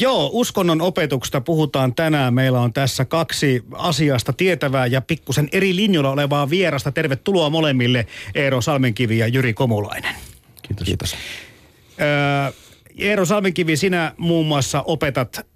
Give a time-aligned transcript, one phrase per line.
[0.00, 2.34] Joo, uskonnon opetuksesta puhutaan tänään.
[2.34, 6.92] Meillä on tässä kaksi asiasta tietävää ja pikkusen eri linjoilla olevaa vierasta.
[6.92, 10.14] Tervetuloa molemmille Eero Salmenkivi ja Jyri Komulainen.
[10.62, 10.86] Kiitos.
[10.86, 11.16] Kiitos.
[12.00, 12.52] Öö,
[12.98, 15.46] Eero Salmenkivi, sinä muun muassa opetat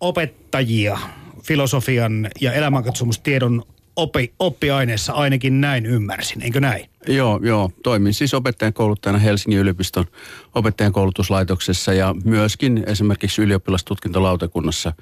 [0.00, 0.98] opettajia
[1.42, 3.62] filosofian ja elämänkatsomustiedon
[3.98, 6.90] oppi, oppiaineessa, ainakin näin ymmärsin, eikö näin?
[7.08, 7.70] Joo, joo.
[7.82, 10.04] Toimin siis opettajan kouluttajana Helsingin yliopiston
[10.54, 14.92] opettajan koulutuslaitoksessa ja myöskin esimerkiksi ylioppilastutkintolautakunnassa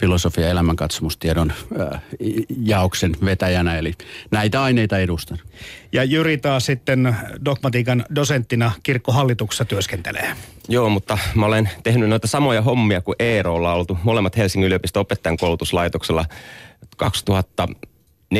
[0.00, 2.02] filosofia- ja elämänkatsomustiedon äh,
[2.62, 3.92] jaoksen vetäjänä, eli
[4.30, 5.38] näitä aineita edustan.
[5.92, 10.32] Ja Jyri taas sitten dogmatiikan dosenttina kirkkohallituksessa työskentelee.
[10.68, 15.00] Joo, mutta mä olen tehnyt noita samoja hommia kuin Eero, ollaan oltu molemmat Helsingin yliopiston
[15.00, 16.24] opettajan koulutuslaitoksella
[16.96, 17.68] 2000
[18.34, 18.38] 2004-2010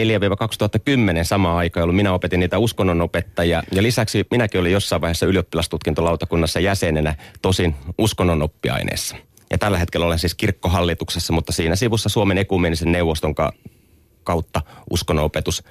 [1.23, 3.63] sama aika, jolloin minä opetin niitä uskonnonopettajia.
[3.73, 9.17] Ja lisäksi minäkin olin jossain vaiheessa ylioppilastutkintolautakunnassa jäsenenä, tosin uskonnonoppiaineessa.
[9.51, 13.35] Ja tällä hetkellä olen siis kirkkohallituksessa, mutta siinä sivussa Suomen ekumenisen neuvoston
[14.25, 15.63] kautta uskonnonopetus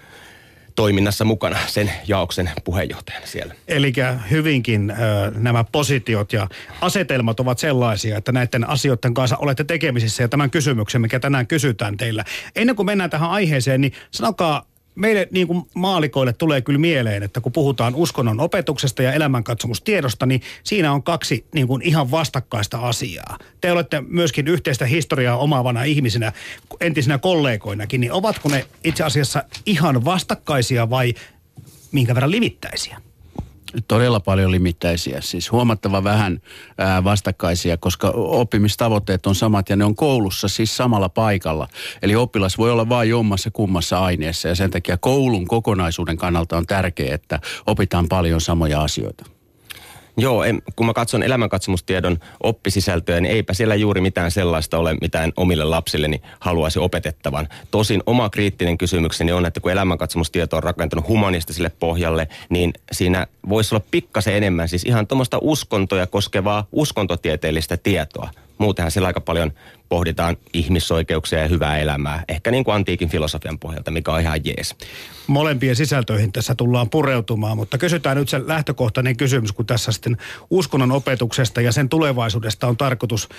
[0.75, 3.55] toiminnassa mukana sen jaoksen puheenjohtajana siellä.
[3.67, 3.93] Eli
[4.31, 4.95] hyvinkin ö,
[5.35, 6.47] nämä positiot ja
[6.81, 11.97] asetelmat ovat sellaisia, että näiden asioiden kanssa olette tekemisissä ja tämän kysymyksen, mikä tänään kysytään
[11.97, 12.23] teillä.
[12.55, 14.65] Ennen kuin mennään tähän aiheeseen, niin sanokaa
[14.95, 20.41] meille niin kuin maalikoille tulee kyllä mieleen, että kun puhutaan uskonnon opetuksesta ja elämänkatsomustiedosta, niin
[20.63, 23.37] siinä on kaksi niin kuin ihan vastakkaista asiaa.
[23.61, 26.33] Te olette myöskin yhteistä historiaa omaavana ihmisenä,
[26.81, 31.13] entisinä kollegoinakin, niin ovatko ne itse asiassa ihan vastakkaisia vai
[31.91, 33.01] minkä verran livittäisiä?
[33.87, 36.41] Todella paljon limittäisiä, siis huomattava vähän
[37.03, 41.67] vastakkaisia, koska oppimistavoitteet on samat ja ne on koulussa siis samalla paikalla.
[42.01, 46.65] Eli oppilas voi olla vain jommassa kummassa aineessa ja sen takia koulun kokonaisuuden kannalta on
[46.65, 49.34] tärkeää, että opitaan paljon samoja asioita.
[50.17, 55.33] Joo, en, kun mä katson elämänkatsomustiedon oppisisältöä, niin eipä siellä juuri mitään sellaista ole, mitään
[55.37, 57.47] omille lapsilleni haluaisi opetettavan.
[57.71, 63.75] Tosin oma kriittinen kysymykseni on, että kun elämänkatsomustieto on rakentunut humanistiselle pohjalle, niin siinä voisi
[63.75, 68.29] olla pikkasen enemmän, siis ihan tuommoista uskontoja koskevaa uskontotieteellistä tietoa.
[68.57, 69.51] Muutenhan siellä aika paljon
[69.89, 72.23] pohditaan ihmisoikeuksia ja hyvää elämää.
[72.27, 74.75] Ehkä niin kuin antiikin filosofian pohjalta, mikä on ihan jees.
[75.27, 80.17] Molempien sisältöihin tässä tullaan pureutumaan, mutta kysytään nyt se lähtökohtainen kysymys, kun tässä sitten
[80.49, 83.29] uskonnon opetuksesta ja sen tulevaisuudesta on tarkoitus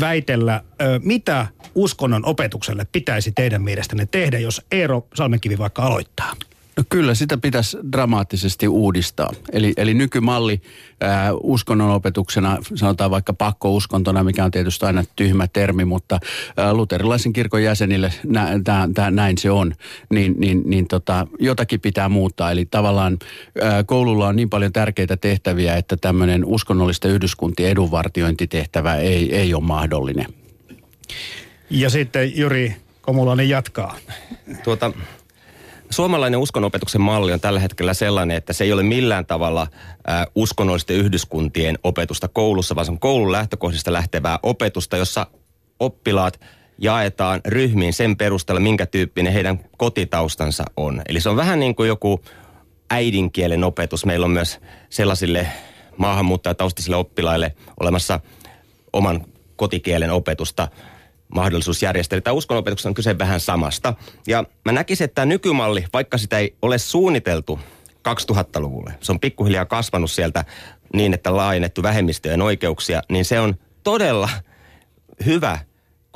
[0.00, 0.62] väitellä.
[1.02, 6.32] Mitä uskonnon opetukselle pitäisi teidän mielestänne tehdä, jos Eero Salmenkivi vaikka aloittaa?
[6.76, 9.32] No kyllä, sitä pitäisi dramaattisesti uudistaa.
[9.52, 10.60] Eli, eli nykymalli
[11.00, 16.18] ää, uskonnonopetuksena, sanotaan vaikka pakkouskontona, mikä on tietysti aina tyhmä termi, mutta
[16.56, 19.74] ää, luterilaisen kirkon jäsenille nä, tää, tää, näin se on,
[20.10, 22.50] niin, niin, niin tota, jotakin pitää muuttaa.
[22.50, 23.18] Eli tavallaan
[23.62, 29.62] ää, koululla on niin paljon tärkeitä tehtäviä, että tämmöinen uskonnollisten yhdyskuntien edunvartiointitehtävä ei, ei ole
[29.62, 30.26] mahdollinen.
[31.70, 33.96] Ja sitten Juri Komulainen jatkaa.
[34.64, 34.92] Tuota,
[35.90, 40.96] suomalainen uskonopetuksen malli on tällä hetkellä sellainen, että se ei ole millään tavalla äh, uskonnollisten
[40.96, 45.26] yhdyskuntien opetusta koulussa, vaan se on koulun lähtökohdista lähtevää opetusta, jossa
[45.80, 46.40] oppilaat
[46.78, 51.02] jaetaan ryhmiin sen perusteella, minkä tyyppinen heidän kotitaustansa on.
[51.08, 52.20] Eli se on vähän niin kuin joku
[52.90, 54.06] äidinkielen opetus.
[54.06, 54.60] Meillä on myös
[54.90, 55.46] sellaisille
[55.96, 58.20] maahanmuuttajataustaisille oppilaille olemassa
[58.92, 59.24] oman
[59.56, 60.68] kotikielen opetusta–
[61.28, 62.20] mahdollisuus järjestää.
[62.20, 63.94] Tämä uskonopetuksessa on kyse vähän samasta.
[64.26, 67.60] Ja mä näkisin, että tämä nykymalli, vaikka sitä ei ole suunniteltu
[68.08, 70.44] 2000-luvulle, se on pikkuhiljaa kasvanut sieltä
[70.92, 74.28] niin, että laajennettu vähemmistöjen oikeuksia, niin se on todella
[75.26, 75.58] hyvä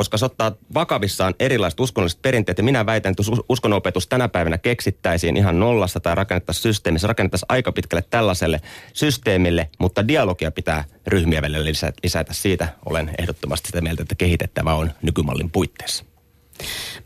[0.00, 2.58] koska se ottaa vakavissaan erilaiset uskonnolliset perinteet.
[2.58, 6.98] Ja minä väitän, että uskonnonopetus tänä päivänä keksittäisiin ihan nollasta tai rakennettaisiin systeemi.
[6.98, 8.60] Se rakennettaisiin aika pitkälle tällaiselle
[8.92, 11.64] systeemille, mutta dialogia pitää ryhmiä välillä
[12.02, 12.32] lisätä.
[12.32, 16.04] Siitä olen ehdottomasti sitä mieltä, että kehitettävä on nykymallin puitteissa.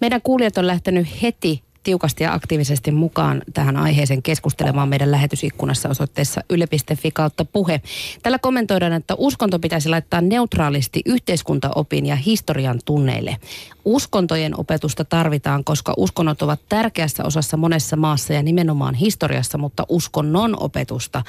[0.01, 6.41] Meidän kuulijat on lähtenyt heti tiukasti ja aktiivisesti mukaan tähän aiheeseen keskustelemaan meidän lähetysikkunassa osoitteessa
[6.51, 7.81] yle.fi kautta puhe.
[8.23, 13.37] Tällä kommentoidaan, että uskonto pitäisi laittaa neutraalisti yhteiskuntaopin ja historian tunneille.
[13.85, 20.63] Uskontojen opetusta tarvitaan, koska uskonnot ovat tärkeässä osassa monessa maassa ja nimenomaan historiassa, mutta uskonnon
[20.63, 21.23] opetusta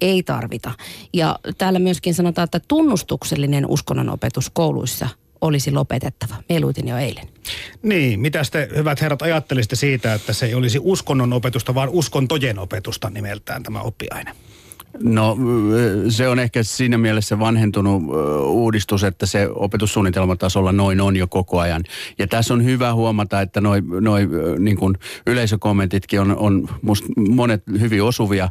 [0.00, 0.70] ei tarvita.
[1.12, 5.08] Ja täällä myöskin sanotaan, että tunnustuksellinen uskonnon opetus kouluissa–
[5.42, 6.34] olisi lopetettava.
[6.48, 7.28] Mieluitin jo eilen.
[7.82, 12.58] Niin, mitä te hyvät herrat ajattelisitte siitä, että se ei olisi uskonnon opetusta, vaan uskontojen
[12.58, 14.34] opetusta nimeltään tämä oppiaine?
[15.00, 15.36] No
[16.08, 18.02] se on ehkä siinä mielessä vanhentunut
[18.46, 21.82] uudistus, että se opetussuunnitelmatasolla noin on jo koko ajan.
[22.18, 24.28] Ja tässä on hyvä huomata, että noin noi,
[24.58, 24.94] niin kuin
[25.26, 28.48] yleisökommentitkin on, on musta monet hyvin osuvia.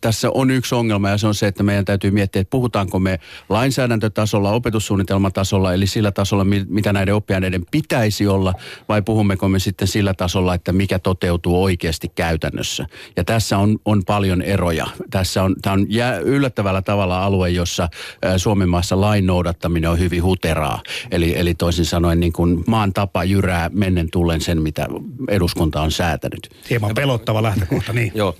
[0.00, 3.18] Tässä on yksi ongelma ja se on se, että meidän täytyy miettiä, että puhutaanko me
[3.48, 8.54] lainsäädäntötasolla, opetussuunnitelmatasolla, eli sillä tasolla, mitä näiden oppiaineiden pitäisi olla,
[8.88, 12.86] vai puhummeko me sitten sillä tasolla, että mikä toteutuu oikeasti käytännössä.
[13.16, 14.86] Ja tässä on, on paljon eroja.
[15.10, 15.86] Tässä on, tämä on
[16.24, 17.88] yllättävällä tavalla alue, jossa
[18.36, 20.82] Suomen maassa lain noudattaminen on hyvin huteraa.
[21.10, 24.88] Eli, eli toisin sanoen niin kuin maan tapa jyrää mennen tullen sen, mitä
[25.28, 26.50] eduskunta on säätänyt.
[26.70, 28.12] Hieman pelottava lähtökohta, niin.
[28.14, 28.36] Joo,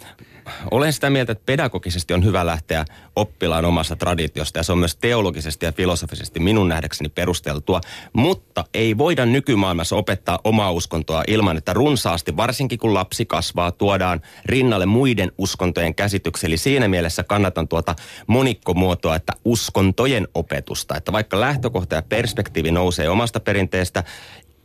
[0.71, 2.85] olen sitä mieltä, että pedagogisesti on hyvä lähteä
[3.17, 7.81] oppilaan omasta traditiosta ja se on myös teologisesti ja filosofisesti minun nähdäkseni perusteltua,
[8.13, 14.21] mutta ei voida nykymaailmassa opettaa omaa uskontoa ilman, että runsaasti, varsinkin kun lapsi kasvaa, tuodaan
[14.45, 16.47] rinnalle muiden uskontojen käsityksiä.
[16.47, 17.95] Eli siinä mielessä kannatan tuota
[18.27, 24.05] monikkomuotoa, että uskontojen opetusta, että vaikka lähtökohta ja perspektiivi nousee omasta perinteestä,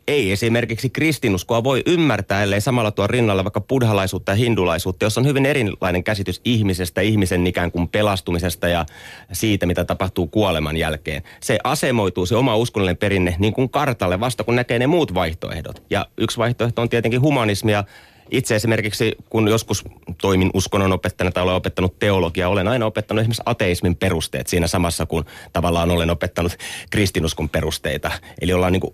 [0.08, 5.28] ei esimerkiksi kristinuskoa voi ymmärtää, ellei samalla tuo rinnalle vaikka buddhalaisuutta ja hindulaisuutta, jossa on
[5.28, 8.86] hyvin erilainen käsitys ihmisestä, ihmisen ikään kuin pelastumisesta ja
[9.32, 11.24] siitä, mitä tapahtuu kuoleman jälkeen.
[11.40, 15.84] Se asemoituu se oma uskonnollinen perinne niin kuin kartalle vasta, kun näkee ne muut vaihtoehdot.
[15.90, 17.84] Ja yksi vaihtoehto on tietenkin humanismia,
[18.32, 19.84] itse esimerkiksi, kun joskus
[20.22, 25.06] toimin uskonnon opettajana tai olen opettanut teologiaa, olen aina opettanut esimerkiksi ateismin perusteet siinä samassa,
[25.06, 26.58] kun tavallaan olen opettanut
[26.90, 28.12] kristinuskon perusteita.
[28.42, 28.94] Eli ollaan niin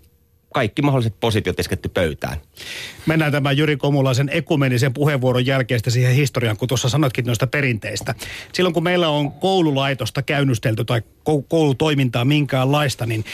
[0.54, 2.38] kaikki mahdolliset positiot isketty pöytään.
[3.06, 8.14] Mennään tämän Jyri Komulaisen ekumenisen puheenvuoron jälkeistä siihen historiaan, kun tuossa sanotkin noista perinteistä.
[8.52, 11.02] Silloin kun meillä on koululaitosta käynnystelty tai
[11.48, 13.24] koulutoimintaa minkäänlaista, niin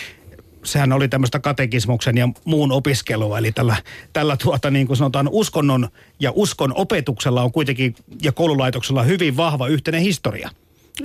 [0.65, 3.39] sehän oli tämmöistä katekismuksen ja muun opiskelua.
[3.39, 3.77] Eli tällä,
[4.13, 5.89] tällä tuota, niin kuin sanotaan, uskonnon
[6.21, 10.51] ja uskon opetuksella on kuitenkin ja koululaitoksella hyvin vahva yhteinen historia.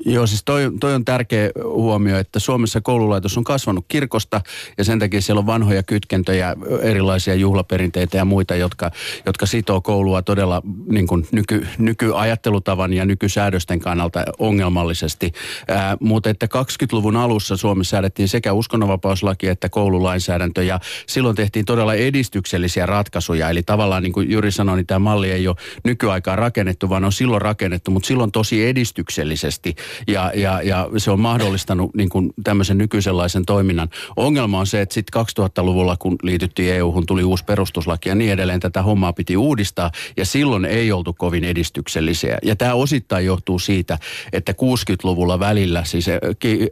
[0.05, 4.41] Joo, siis toi, toi on tärkeä huomio, että Suomessa koululaitos on kasvanut kirkosta
[4.77, 8.91] ja sen takia siellä on vanhoja kytkentöjä, erilaisia juhlaperinteitä ja muita, jotka,
[9.25, 15.31] jotka sitoo koulua todella niin kuin nyky, nykyajattelutavan ja nykysäädösten kannalta ongelmallisesti.
[15.67, 21.93] Ää, mutta että 20-luvun alussa Suomessa säädettiin sekä uskonnonvapauslaki että koululainsäädäntö ja silloin tehtiin todella
[21.93, 23.49] edistyksellisiä ratkaisuja.
[23.49, 27.11] Eli tavallaan niin kuin Jyri sanoi, niin tämä malli ei ole nykyaikaan rakennettu, vaan on
[27.11, 29.75] silloin rakennettu, mutta silloin tosi edistyksellisesti
[30.07, 33.89] ja, ja, ja se on mahdollistanut niin kuin tämmöisen nykyisenlaisen toiminnan.
[34.15, 38.59] Ongelma on se, että sitten 2000-luvulla, kun liityttiin EU-hun, tuli uusi perustuslaki ja niin edelleen,
[38.59, 42.37] tätä hommaa piti uudistaa ja silloin ei oltu kovin edistyksellisiä.
[42.43, 43.97] Ja tämä osittain johtuu siitä,
[44.33, 46.05] että 60-luvulla välillä siis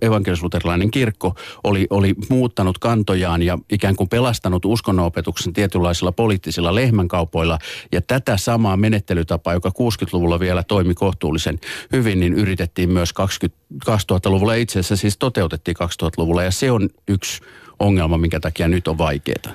[0.02, 7.60] evankelisluterilainen kirkko oli, oli muuttanut kantojaan ja ikään kuin pelastanut uskonnonopetuksen tietynlaisilla poliittisilla lehmänkaupoilla
[7.92, 11.60] ja tätä samaa menettelytapaa, joka 60-luvulla vielä toimi kohtuullisen
[11.92, 14.54] hyvin, niin yritettiin myös 20, 2000-luvulla.
[14.54, 17.42] Itse asiassa siis toteutettiin 2000-luvulla ja se on yksi
[17.80, 19.54] ongelma, minkä takia nyt on vaikeaa.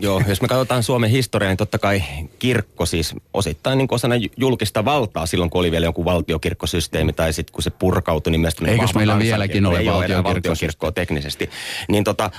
[0.00, 2.02] Joo, jos me katsotaan Suomen historiaa, niin totta kai
[2.38, 7.52] kirkko siis osittain niin osana julkista valtaa silloin, kun oli vielä joku valtiokirkkosysteemi, tai sitten
[7.52, 9.84] kun se purkautui, niin mielestäni Eikö meillä vieläkin ole
[10.24, 11.50] valtiokirkkoa teknisesti.
[11.88, 12.30] Niin tota,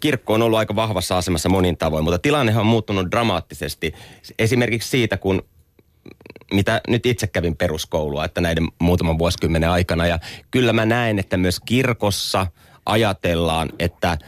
[0.00, 3.94] kirkko on ollut aika vahvassa asemassa monin tavoin, mutta tilanne on muuttunut dramaattisesti.
[4.38, 5.42] Esimerkiksi siitä, kun
[6.52, 10.06] mitä nyt itse kävin peruskoulua, että näiden muutaman vuosikymmenen aikana.
[10.06, 10.18] Ja
[10.50, 12.46] kyllä mä näen, että myös kirkossa
[12.86, 14.18] ajatellaan, että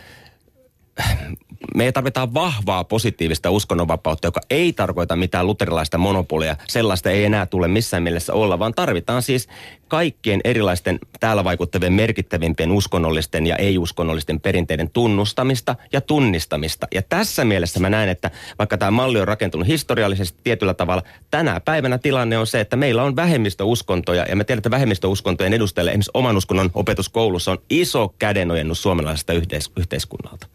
[1.75, 6.57] me tarvitaan vahvaa positiivista uskonnonvapautta, joka ei tarkoita mitään luterilaista monopolia.
[6.69, 9.49] Sellaista ei enää tule missään mielessä olla, vaan tarvitaan siis
[9.91, 16.87] kaikkien erilaisten täällä vaikuttavien merkittävimpien uskonnollisten ja ei-uskonnollisten perinteiden tunnustamista ja tunnistamista.
[16.95, 21.61] Ja tässä mielessä mä näen, että vaikka tämä malli on rakentunut historiallisesti tietyllä tavalla, tänä
[21.61, 26.11] päivänä tilanne on se, että meillä on vähemmistöuskontoja ja me tiedämme, että vähemmistöuskontojen edustajille esimerkiksi
[26.15, 30.47] oman uskonnon opetuskoulussa on iso kädenojennus suomalaisesta yhteis- yhteiskunnalta.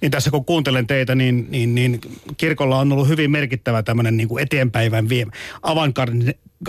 [0.00, 2.00] Niin tässä kun kuuntelen teitä, niin, niin, niin
[2.36, 5.26] kirkolla on ollut hyvin merkittävä tämmöinen niin eteenpäivän vie,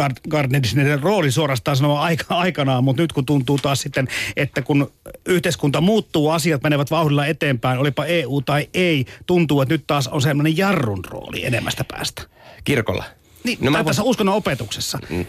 [0.04, 4.92] avantgardistinen rooli suorastaan sanoa aika, aikanaan, mutta nyt kun tuntuu taas sitten, että kun
[5.26, 10.22] yhteiskunta muuttuu, asiat menevät vauhdilla eteenpäin, olipa EU tai ei, tuntuu, että nyt taas on
[10.22, 12.22] semmoinen jarrun rooli enemmästä päästä.
[12.64, 13.04] Kirkolla?
[13.44, 14.10] Niin, no, tässä voin...
[14.10, 15.00] uskonnon opetuksessa.
[15.10, 15.26] Mm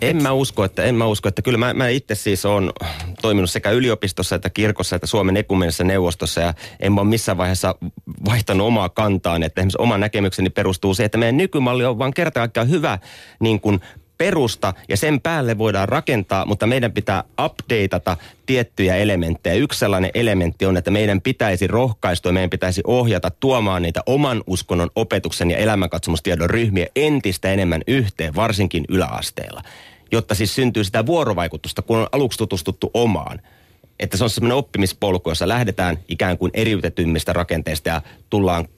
[0.00, 2.72] en mä usko, että, en mä usko, että kyllä mä, mä itse siis on
[3.22, 7.74] toiminut sekä yliopistossa että kirkossa että Suomen ekumenisessa neuvostossa ja en mä ole missään vaiheessa
[8.24, 12.40] vaihtanut omaa kantaan, että esimerkiksi oma näkemykseni perustuu siihen, että meidän nykymalli on vaan kerta
[12.40, 12.98] kaikkiaan hyvä
[13.40, 13.80] niin kuin
[14.22, 19.54] perusta ja sen päälle voidaan rakentaa, mutta meidän pitää updateata tiettyjä elementtejä.
[19.54, 24.90] Yksi sellainen elementti on, että meidän pitäisi rohkaistua meidän pitäisi ohjata tuomaan niitä oman uskonnon
[24.96, 29.62] opetuksen ja elämänkatsomustiedon ryhmiä entistä enemmän yhteen, varsinkin yläasteella.
[30.12, 33.40] jotta siis syntyy sitä vuorovaikutusta, kun on aluksi tutustuttu omaan.
[34.00, 38.68] Että se on semmoinen oppimispolku, jossa lähdetään ikään kuin eriytetymmistä rakenteista ja tullaan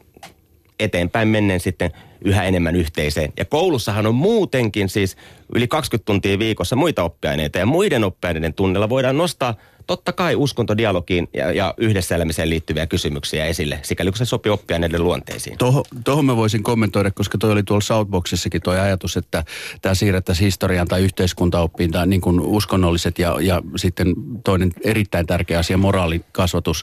[0.78, 1.90] eteenpäin menneen sitten
[2.25, 3.33] yhä enemmän yhteiseen.
[3.37, 5.16] Ja koulussahan on muutenkin siis
[5.54, 9.54] yli 20 tuntia viikossa muita oppiaineita ja muiden oppiaineiden tunnella voidaan nostaa–
[9.87, 14.79] totta kai uskontodialogiin ja, ja yhdessä elämiseen liittyviä kysymyksiä esille, sikäli kun se sopii oppia
[14.79, 15.59] näiden luonteisiin.
[15.59, 19.45] Tuohon, tuohon mä voisin kommentoida, koska toi oli tuolla Southboxissakin tuo ajatus, että
[19.83, 24.14] tämä siirrettäisiin historian tai yhteiskuntaoppiin tai niin kuin uskonnolliset ja, ja sitten
[24.45, 26.83] toinen erittäin tärkeä asia, moraalikasvatus.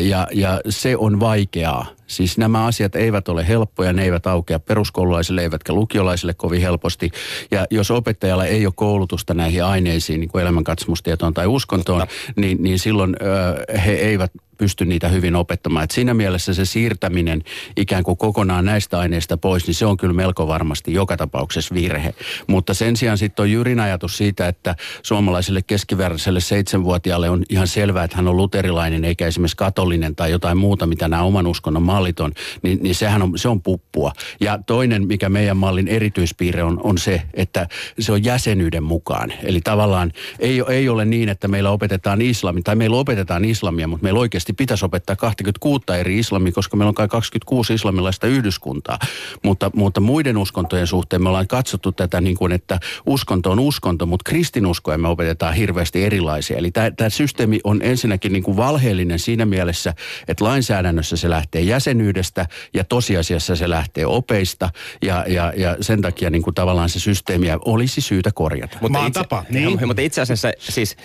[0.00, 5.42] Ja, ja se on vaikeaa Siis nämä asiat eivät ole helppoja, ne eivät aukea peruskoululaisille
[5.42, 7.10] eivätkä lukiolaisille kovin helposti.
[7.50, 12.78] Ja jos opettajalla ei ole koulutusta näihin aineisiin, niin kuin elämänkatsomustietoon tai uskontoon, niin, niin
[12.78, 15.84] silloin ö, he eivät pysty niitä hyvin opettamaan.
[15.84, 17.42] Et siinä mielessä se siirtäminen
[17.76, 22.14] ikään kuin kokonaan näistä aineista pois, niin se on kyllä melko varmasti joka tapauksessa virhe.
[22.46, 28.04] Mutta sen sijaan sitten on Jyrin ajatus siitä, että suomalaiselle keskivertaiselle seitsemänvuotiaalle on ihan selvää,
[28.04, 32.20] että hän on luterilainen eikä esimerkiksi katolinen tai jotain muuta, mitä nämä oman uskonnon mallit
[32.20, 32.32] on,
[32.62, 34.12] niin, niin sehän on, se on puppua.
[34.40, 39.32] Ja toinen, mikä meidän mallin erityispiirre on, on se, että se on jäsenyyden mukaan.
[39.42, 44.04] Eli tavallaan ei, ei ole niin, että meillä opetetaan islamia, tai meillä opetetaan islamia, mutta
[44.04, 48.98] meillä oikeasti pitäisi opettaa 26 eri islamia, koska meillä on kai 26 islamilaista yhdyskuntaa.
[49.42, 54.06] Mutta, mutta muiden uskontojen suhteen me ollaan katsottu tätä niin kuin, että uskonto on uskonto,
[54.06, 56.56] mutta kristinuskoja me opetetaan hirveästi erilaisia.
[56.56, 59.94] Eli tämä systeemi on ensinnäkin niin kuin valheellinen siinä mielessä,
[60.28, 64.70] että lainsäädännössä se lähtee jäsenyydestä ja tosiasiassa se lähtee opeista
[65.02, 68.78] ja, ja, ja sen takia niin kuin tavallaan se systeemiä olisi syytä korjata.
[68.80, 69.86] Mutta itse, tapa, niin.
[69.86, 70.96] mutta itse asiassa siis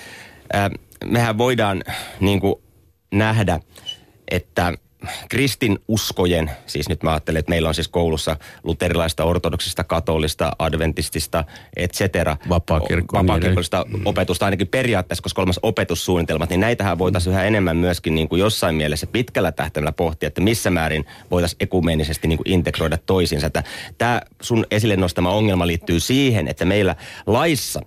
[0.55, 0.71] äh,
[1.05, 1.83] mehän voidaan
[2.19, 2.55] niin kuin
[3.11, 3.59] nähdä,
[4.31, 4.73] että
[5.29, 11.43] kristin uskojen, siis nyt mä ajattelen, että meillä on siis koulussa luterilaista, ortodoksista, katolista, adventistista,
[11.75, 12.37] et cetera.
[12.49, 18.39] Vapaakirkollista opetusta ainakin periaatteessa, koska kolmas opetussuunnitelmat, niin näitähän voitaisiin yhä enemmän myöskin niin kuin
[18.39, 23.49] jossain mielessä pitkällä tähtäimellä pohtia, että missä määrin voitaisiin ekumeenisesti niin kuin integroida toisiinsa.
[23.97, 26.95] Tämä sun esille nostama ongelma liittyy siihen, että meillä
[27.27, 27.81] laissa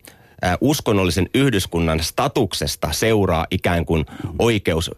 [0.60, 4.06] uskonnollisen yhdyskunnan statuksesta seuraa ikään kuin
[4.38, 4.90] oikeus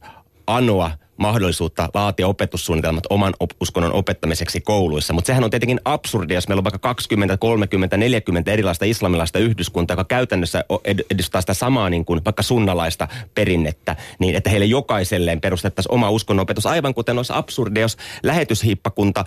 [0.47, 5.13] anoa mahdollisuutta laatia opetussuunnitelmat oman op- uskonnon opettamiseksi kouluissa.
[5.13, 9.95] Mutta sehän on tietenkin absurdi, jos meillä on vaikka 20, 30, 40 erilaista islamilaista yhdyskuntaa,
[9.95, 10.65] joka käytännössä
[11.11, 16.67] edustaa sitä samaa niin kuin vaikka sunnalaista perinnettä, niin että heille jokaiselleen perustettaisiin oma uskonnonopetus,
[16.67, 19.25] aivan kuten olisi absurdi, jos lähetyshiippakunta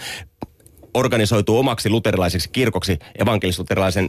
[0.94, 4.08] organisoituu omaksi luterilaiseksi kirkoksi evankelis-luterilaisen,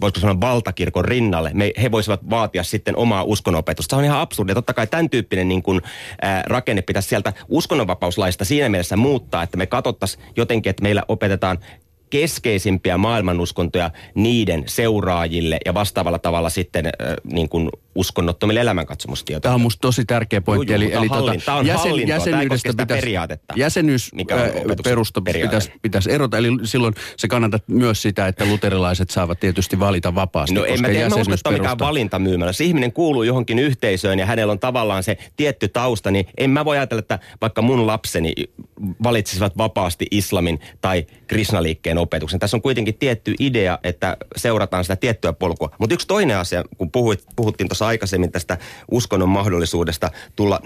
[0.00, 1.50] voisiko sanoa valtakirkon rinnalle.
[1.54, 3.96] Me, he voisivat vaatia sitten omaa uskonopetusta.
[3.96, 4.54] Se on ihan absurdia.
[4.54, 5.80] Totta kai tämän tyyppinen niin kuin,
[6.22, 11.58] ää, rakenne pitäisi sieltä uskonnonvapauslaista siinä mielessä muuttaa, että me katsottaisiin jotenkin, että meillä opetetaan
[12.14, 16.92] keskeisimpiä maailmanuskontoja niiden seuraajille ja vastaavalla tavalla sitten äh,
[17.32, 19.42] niin kuin uskonnottomille elämänkatsomustietoille.
[19.42, 20.72] Tämä on musta tosi tärkeä pointti.
[20.72, 23.54] Juu, eli, eli tota, tämä on jäsen, jäsenyydestä tämä pitäisi, periaatetta.
[23.56, 26.38] Jäsenyys mikä on perusta pitäisi, pitäisi erota.
[26.38, 30.54] Eli silloin se kannattaa myös sitä, että luterilaiset saavat tietysti valita vapaasti.
[30.54, 32.48] No en mä tiedä, mä usko, että mikään valintamyymälä.
[32.48, 36.64] Jos ihminen kuuluu johonkin yhteisöön ja hänellä on tavallaan se tietty tausta, niin en mä
[36.64, 38.32] voi ajatella, että vaikka mun lapseni
[39.02, 42.40] valitsisivat vapaasti islamin tai krishnaliikkeen opetuksen.
[42.40, 45.70] Tässä on kuitenkin tietty idea, että seurataan sitä tiettyä polkua.
[45.78, 48.58] Mutta yksi toinen asia, kun puhuit, puhuttiin tuossa aikaisemmin tästä
[48.90, 50.60] uskonnon mahdollisuudesta tulla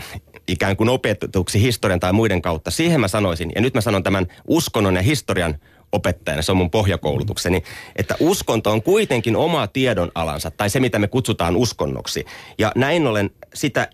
[0.48, 2.70] ikään kuin opetuksi historian tai muiden kautta.
[2.70, 5.58] Siihen mä sanoisin, ja nyt mä sanon tämän uskonnon ja historian
[5.92, 7.62] opettajana, se on mun pohjakoulutukseni,
[7.96, 12.24] että uskonto on kuitenkin oma tiedonalansa, tai se mitä me kutsutaan uskonnoksi.
[12.58, 13.88] Ja näin ollen sitä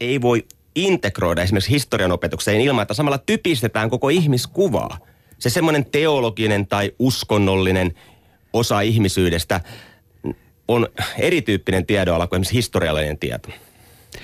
[0.00, 4.98] ei voi integroida esimerkiksi historian opetukseen ilman, että samalla typistetään koko ihmiskuvaa–
[5.42, 7.94] se semmoinen teologinen tai uskonnollinen
[8.52, 9.60] osa ihmisyydestä
[10.68, 13.48] on erityyppinen tiedonala kuin esimerkiksi historiallinen tieto.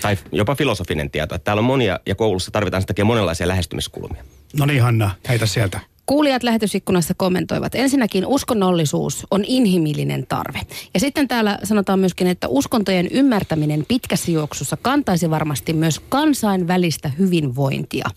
[0.00, 1.34] Tai jopa filosofinen tieto.
[1.34, 4.24] Että täällä on monia, ja koulussa tarvitaan sitä monenlaisia lähestymiskulmia.
[4.58, 5.80] No niin Hanna, heitä sieltä.
[6.06, 7.74] Kuulijat lähetysikkunassa kommentoivat.
[7.74, 10.60] Ensinnäkin uskonnollisuus on inhimillinen tarve.
[10.94, 18.10] Ja sitten täällä sanotaan myöskin, että uskontojen ymmärtäminen pitkässä juoksussa kantaisi varmasti myös kansainvälistä hyvinvointia.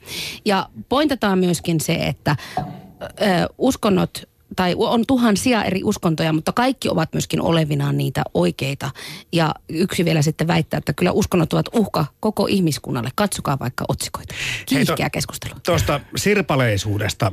[0.46, 2.36] Ja pointataan myöskin se, että
[3.58, 4.24] uskonnot
[4.55, 8.91] tai on tuhansia eri uskontoja, mutta kaikki ovat myöskin olevinaan niitä oikeita.
[9.31, 13.10] Ja yksi vielä sitten väittää, että kyllä uskonnot ovat uhka koko ihmiskunnalle.
[13.15, 14.36] Katsokaa vaikka otsikoita.
[14.65, 15.53] Kiihkeä keskustelu.
[15.65, 17.31] Tuosta sirpaleisuudesta.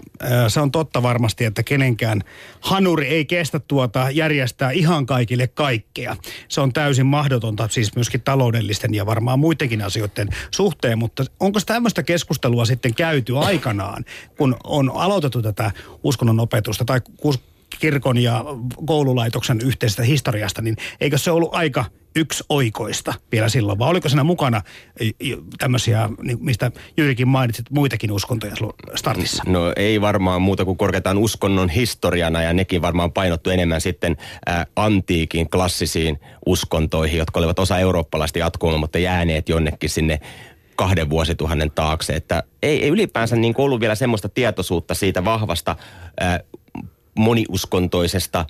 [0.48, 2.22] Se on totta varmasti, että kenenkään
[2.60, 6.16] hanuri ei kestä tuota järjestää ihan kaikille kaikkea.
[6.48, 10.98] Se on täysin mahdotonta siis myöskin taloudellisten ja varmaan muidenkin asioiden suhteen.
[10.98, 14.04] Mutta onko tämmöistä keskustelua sitten käyty aikanaan,
[14.38, 15.70] kun on aloitettu tätä
[16.02, 17.00] uskonnon opetusta tai
[17.80, 18.44] kirkon ja
[18.86, 21.84] koululaitoksen yhteisestä historiasta, niin eikö se ollut aika
[22.16, 24.62] yksi oikoista vielä silloin, vai oliko siinä mukana
[25.58, 28.54] tämmöisiä, niin mistä Jyrikin mainitsit, muitakin uskontoja
[28.94, 29.42] startissa?
[29.46, 34.16] No ei varmaan muuta kuin korkeataan uskonnon historiana, ja nekin varmaan painottu enemmän sitten
[34.48, 40.20] ä, antiikin klassisiin uskontoihin, jotka olivat osa eurooppalaista jatkumaa, mutta jääneet jonnekin sinne
[40.76, 42.12] kahden vuosituhannen taakse.
[42.12, 45.76] Että ei, ei ylipäänsä niin ollut vielä semmoista tietoisuutta siitä vahvasta
[46.20, 46.40] ää,
[47.18, 48.44] moniuskontoisesta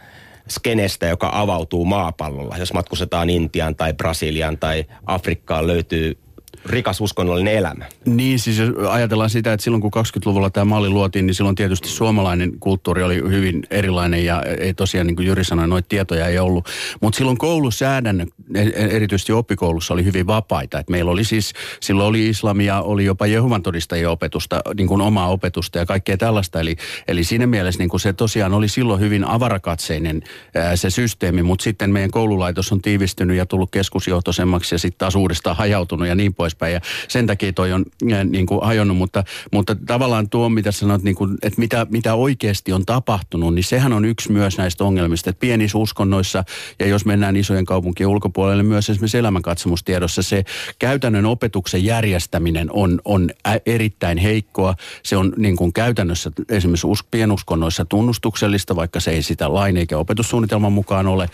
[0.49, 2.57] skenestä, joka avautuu maapallolla.
[2.57, 6.19] Jos matkustetaan Intiaan tai Brasiliaan tai Afrikkaan, löytyy
[6.67, 7.85] rikas uskonnollinen elämä.
[8.05, 11.89] Niin, siis jos ajatellaan sitä, että silloin kun 20-luvulla tämä malli luotiin, niin silloin tietysti
[11.89, 16.39] suomalainen kulttuuri oli hyvin erilainen ja ei tosiaan, niin kuin Jyri sanoi, noita tietoja ei
[16.39, 16.69] ollut.
[17.01, 20.79] Mutta silloin koulusäädännöt, e- e- erityisesti oppikoulussa, oli hyvin vapaita.
[20.79, 25.29] Et meillä oli siis, silloin oli islamia, oli jopa Jehovan todistajien opetusta, niin kuin omaa
[25.29, 26.61] opetusta ja kaikkea tällaista.
[26.61, 26.77] Eli,
[27.09, 30.23] eli siinä mielessä niin kuin se tosiaan oli silloin hyvin avarakatseinen
[30.55, 35.15] ää, se systeemi, mutta sitten meidän koululaitos on tiivistynyt ja tullut keskusjohtoisemmaksi ja sitten taas
[35.15, 36.75] uudestaan hajautunut ja niin pois poispäin.
[36.75, 41.03] Ja sen takia toi on äh, niin kuin hajonnut, mutta, mutta tavallaan tuo, mitä sanot,
[41.03, 45.31] niin kuin, että mitä, mitä oikeasti on tapahtunut, niin sehän on yksi myös näistä ongelmista.
[45.31, 46.45] Että pienissä uskonnoissa,
[46.79, 50.45] ja jos mennään isojen kaupunkien ulkopuolelle, myös esimerkiksi elämänkatsomustiedossa, se
[50.79, 53.31] käytännön opetuksen järjestäminen on, on
[53.67, 54.75] erittäin heikkoa.
[55.03, 59.99] Se on niin kuin käytännössä esimerkiksi us, pienuskonnoissa tunnustuksellista, vaikka se ei sitä lain eikä
[59.99, 61.29] opetussuunnitelman mukaan ole.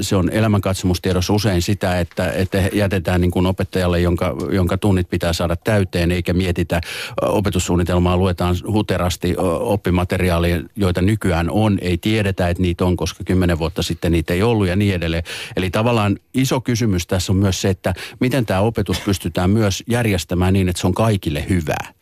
[0.00, 5.32] Se on elämänkatsomustiedossa usein sitä, että, että jätetään niin kuin opettajalle, jonka jonka tunnit pitää
[5.32, 6.80] saada täyteen, eikä mietitä
[7.22, 13.82] opetussuunnitelmaa, luetaan huterasti oppimateriaalia, joita nykyään on, ei tiedetä, että niitä on, koska kymmenen vuotta
[13.82, 15.22] sitten niitä ei ollut ja niin edelleen.
[15.56, 20.52] Eli tavallaan iso kysymys tässä on myös se, että miten tämä opetus pystytään myös järjestämään
[20.52, 21.92] niin, että se on kaikille hyvää.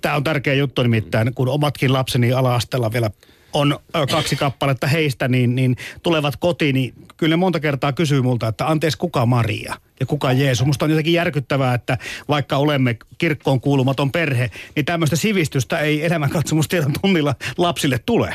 [0.00, 3.10] Tämä on tärkeä juttu nimittäin, kun omatkin lapseni ala-asteella vielä
[3.52, 3.78] on
[4.10, 8.68] kaksi kappaletta heistä, niin, niin tulevat kotiin, niin kyllä ne monta kertaa kysyy multa, että
[8.68, 10.66] anteeksi, kuka Maria ja kuka Jeesus.
[10.66, 16.92] Musta on jotenkin järkyttävää, että vaikka olemme kirkkoon kuulumaton perhe, niin tämmöistä sivistystä ei elämänkatsomustiedon
[17.02, 18.34] tunnilla lapsille tule.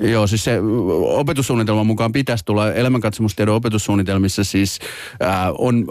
[0.00, 0.60] Joo, siis se
[1.02, 4.78] opetussuunnitelman mukaan pitäisi tulla elämänkatsomustiedon opetussuunnitelmissa siis
[5.20, 5.86] ää, on,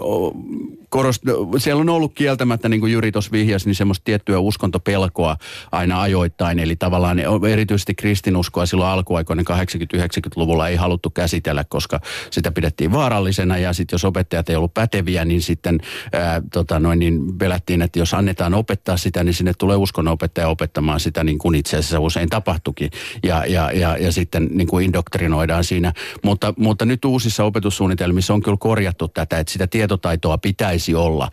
[0.92, 1.22] korost,
[1.58, 5.36] siellä on ollut kieltämättä, niin kuin Jyri tuossa vihjasi, niin semmoista tiettyä uskontopelkoa
[5.72, 6.58] aina ajoittain.
[6.58, 7.18] Eli tavallaan
[7.50, 12.00] erityisesti kristinuskoa silloin alkuaikoinen 80-90-luvulla ei haluttu käsitellä, koska
[12.30, 13.58] sitä pidettiin vaarallisena.
[13.58, 15.80] Ja sitten jos opettajat ei ollut päteviä, niin sitten
[16.12, 21.00] ää, tota noin, niin pelättiin, että jos annetaan opettaa sitä, niin sinne tulee uskonnonopettaja opettamaan
[21.00, 22.90] sitä, niin kuin itse asiassa usein tapahtukin.
[23.22, 25.92] Ja, ja, ja, ja sitten niin kuin indoktrinoidaan siinä.
[26.22, 31.30] Mutta, mutta nyt uusissa opetussuunnitelmissa on kyllä korjattu tätä, että sitä tietotaitoa pitäisi pitäisi olla.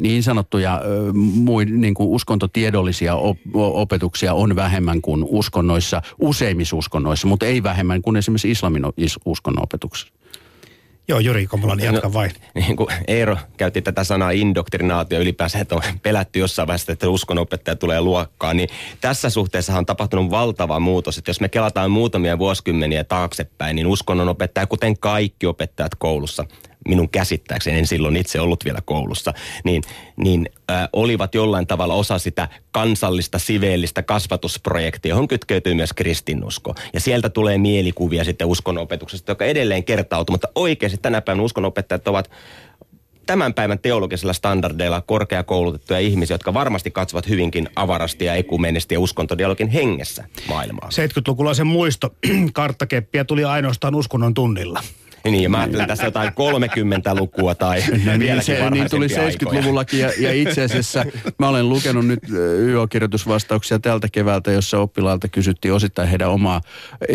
[0.00, 0.80] niin sanottuja
[1.70, 8.16] niin kuin uskontotiedollisia op, opetuksia on vähemmän kuin uskonnoissa, useimmissa uskonnoissa, mutta ei vähemmän kuin
[8.16, 8.82] esimerkiksi islamin
[9.24, 10.12] uskonnon opetuksessa.
[11.08, 12.30] Joo, Juri Komolani, jatka no, vain.
[12.54, 17.76] Niin kuin Eero käytti tätä sanaa indoktrinaatio ylipäänsä, että on pelätty jossain vaiheessa, että uskonopettaja
[17.76, 18.68] tulee luokkaan, niin
[19.00, 21.18] tässä suhteessa on tapahtunut valtava muutos.
[21.18, 26.44] Että jos me kelataan muutamia vuosikymmeniä taaksepäin, niin uskonnonopettaja, kuten kaikki opettajat koulussa,
[26.88, 29.82] minun käsittääkseni, en silloin itse ollut vielä koulussa, niin,
[30.16, 36.74] niin äh, olivat jollain tavalla osa sitä kansallista siveellistä kasvatusprojektia, johon kytkeytyy myös kristinusko.
[36.92, 42.30] Ja sieltä tulee mielikuvia sitten uskonopetuksesta, joka edelleen kertautuu, mutta oikeasti tänä päivänä uskonopettajat ovat
[43.28, 49.68] tämän päivän teologisilla standardeilla korkeakoulutettuja ihmisiä, jotka varmasti katsovat hyvinkin avarasti ja ekumenisti ja uskontodialogin
[49.68, 50.88] hengessä maailmaa.
[50.88, 52.14] 70-lukulaisen muisto
[52.52, 54.80] karttakeppiä tuli ainoastaan uskonnon tunnilla.
[55.24, 60.12] Niin, ja mä ajattelen tässä jotain 30-lukua tai no, niin, se, niin tuli 70-luvullakin ja,
[60.18, 61.04] ja itse asiassa
[61.38, 62.18] mä olen lukenut nyt
[62.58, 66.60] YO-kirjoitusvastauksia tältä keväältä, jossa oppilaalta kysyttiin osittain heidän omaa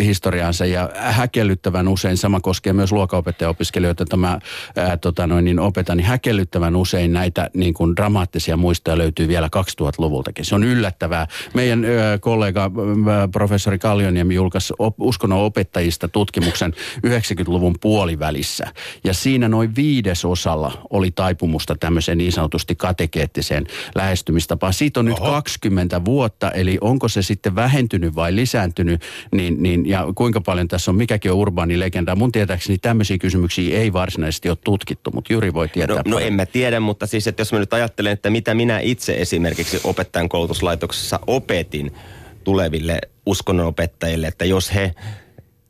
[0.02, 4.38] historiaansa ja häkellyttävän usein, sama koskee myös luokanopettaja-opiskelijoita, että mä
[4.76, 9.48] ää, tota noin, niin opetan, niin häkellyttävän usein näitä niin kuin dramaattisia muistoja löytyy vielä
[9.56, 10.44] 2000-luvultakin.
[10.44, 11.26] Se on yllättävää.
[11.54, 12.70] Meidän ää, kollega
[13.10, 16.72] ää, professori Kaljoniemi julkaisi op, uskonnon opettajista tutkimuksen
[17.06, 18.64] 90-luvun puolella puolivälissä.
[19.04, 24.72] Ja siinä noin viidesosalla oli taipumusta tämmöiseen niin sanotusti katekeettiseen lähestymistapaan.
[24.72, 25.24] Siitä on Oho.
[25.24, 29.02] nyt 20 vuotta, eli onko se sitten vähentynyt vai lisääntynyt,
[29.32, 32.16] niin, niin, ja kuinka paljon tässä on, mikäkin on urbaani legenda.
[32.16, 35.96] Mun tietääkseni tämmöisiä kysymyksiä ei varsinaisesti ole tutkittu, mutta Juri voi tietää.
[35.96, 38.80] No, no en mä tiedä, mutta siis, että jos mä nyt ajattelen, että mitä minä
[38.80, 41.92] itse esimerkiksi opettajan koulutuslaitoksessa opetin
[42.44, 44.94] tuleville uskonnonopettajille, että jos he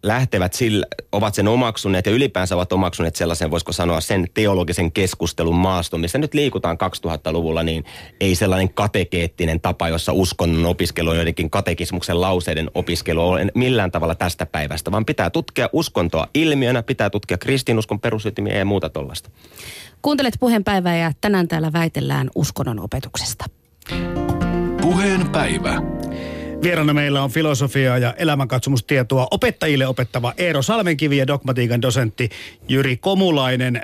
[0.04, 5.54] lähtevät sillä, ovat sen omaksuneet ja ylipäänsä ovat omaksuneet sellaisen, voisiko sanoa, sen teologisen keskustelun
[5.54, 7.84] maaston, missä nyt liikutaan 2000-luvulla, niin
[8.20, 14.14] ei sellainen katekeettinen tapa, jossa uskonnon opiskelu on joidenkin katekismuksen lauseiden opiskelu ole millään tavalla
[14.14, 19.30] tästä päivästä, vaan pitää tutkia uskontoa ilmiönä, pitää tutkia kristinuskon perusytimiä ja muuta tuollaista.
[20.02, 23.44] Kuuntelet puheenpäivää ja tänään täällä väitellään uskonnon opetuksesta.
[24.80, 25.82] Puheen päivä.
[26.64, 32.28] Vieraana meillä on filosofiaa ja elämänkatsomustietoa opettajille opettava Eero Salmenkivi ja dogmatiikan dosentti
[32.68, 33.82] Jyri Komulainen.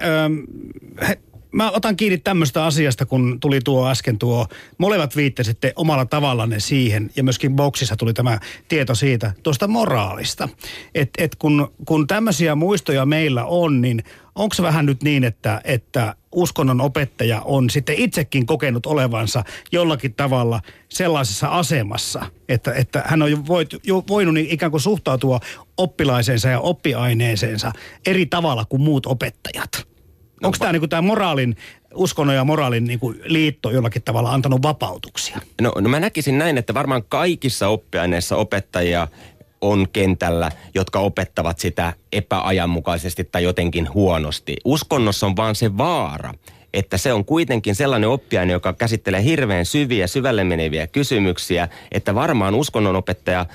[1.09, 1.19] He,
[1.53, 4.47] mä otan kiinni tämmöistä asiasta, kun tuli tuo äsken tuo,
[4.79, 8.38] molemmat viittasitte omalla tavallanne siihen, ja myöskin boksissa tuli tämä
[8.69, 10.49] tieto siitä, tuosta moraalista.
[10.95, 14.03] Että et kun, kun tämmöisiä muistoja meillä on, niin
[14.35, 20.14] onko se vähän nyt niin, että, että uskonnon opettaja on sitten itsekin kokenut olevansa jollakin
[20.14, 25.40] tavalla sellaisessa asemassa, että, että hän on jo, voit, jo voinut niin ikään kuin suhtautua
[25.77, 27.73] oppilaiseensa ja oppiaineeseensa
[28.07, 29.87] eri tavalla kuin muut opettajat?
[30.43, 31.57] No, Onko tämä niinku tämä moraalin,
[31.95, 35.40] uskonnon ja moraalin niinku liitto jollakin tavalla antanut vapautuksia?
[35.61, 39.09] No, no mä näkisin näin, että varmaan kaikissa oppiaineissa opettajia
[39.61, 44.57] on kentällä, jotka opettavat sitä epäajanmukaisesti tai jotenkin huonosti.
[44.64, 46.35] Uskonnossa on vaan se vaara,
[46.75, 52.55] että se on kuitenkin sellainen oppiaine, joka käsittelee hirveän syviä, syvälle meneviä kysymyksiä, että varmaan
[52.55, 53.46] uskonnonopettaja äh,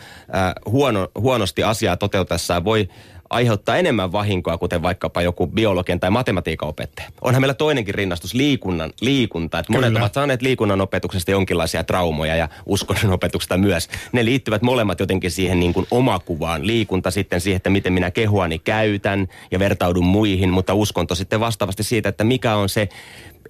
[0.66, 2.90] huono, huonosti asiaa toteutessaan voi
[3.30, 7.10] aiheuttaa enemmän vahinkoa, kuten vaikkapa joku biologian tai matematiikan opettaja.
[7.22, 9.60] Onhan meillä toinenkin rinnastus, liikunnan, liikunta.
[9.60, 13.90] Että monet ovat saaneet liikunnan opetuksesta jonkinlaisia traumoja ja uskonnon opetuksesta myös.
[14.12, 16.68] Ne liittyvät molemmat jotenkin siihen niin kuin omakuvaan.
[16.68, 21.84] Liikunta sitten siihen, että miten minä kehuani käytän ja vertaudun muihin, mutta uskonto sitten vastaavasti
[21.84, 22.90] siitä, että mikä on se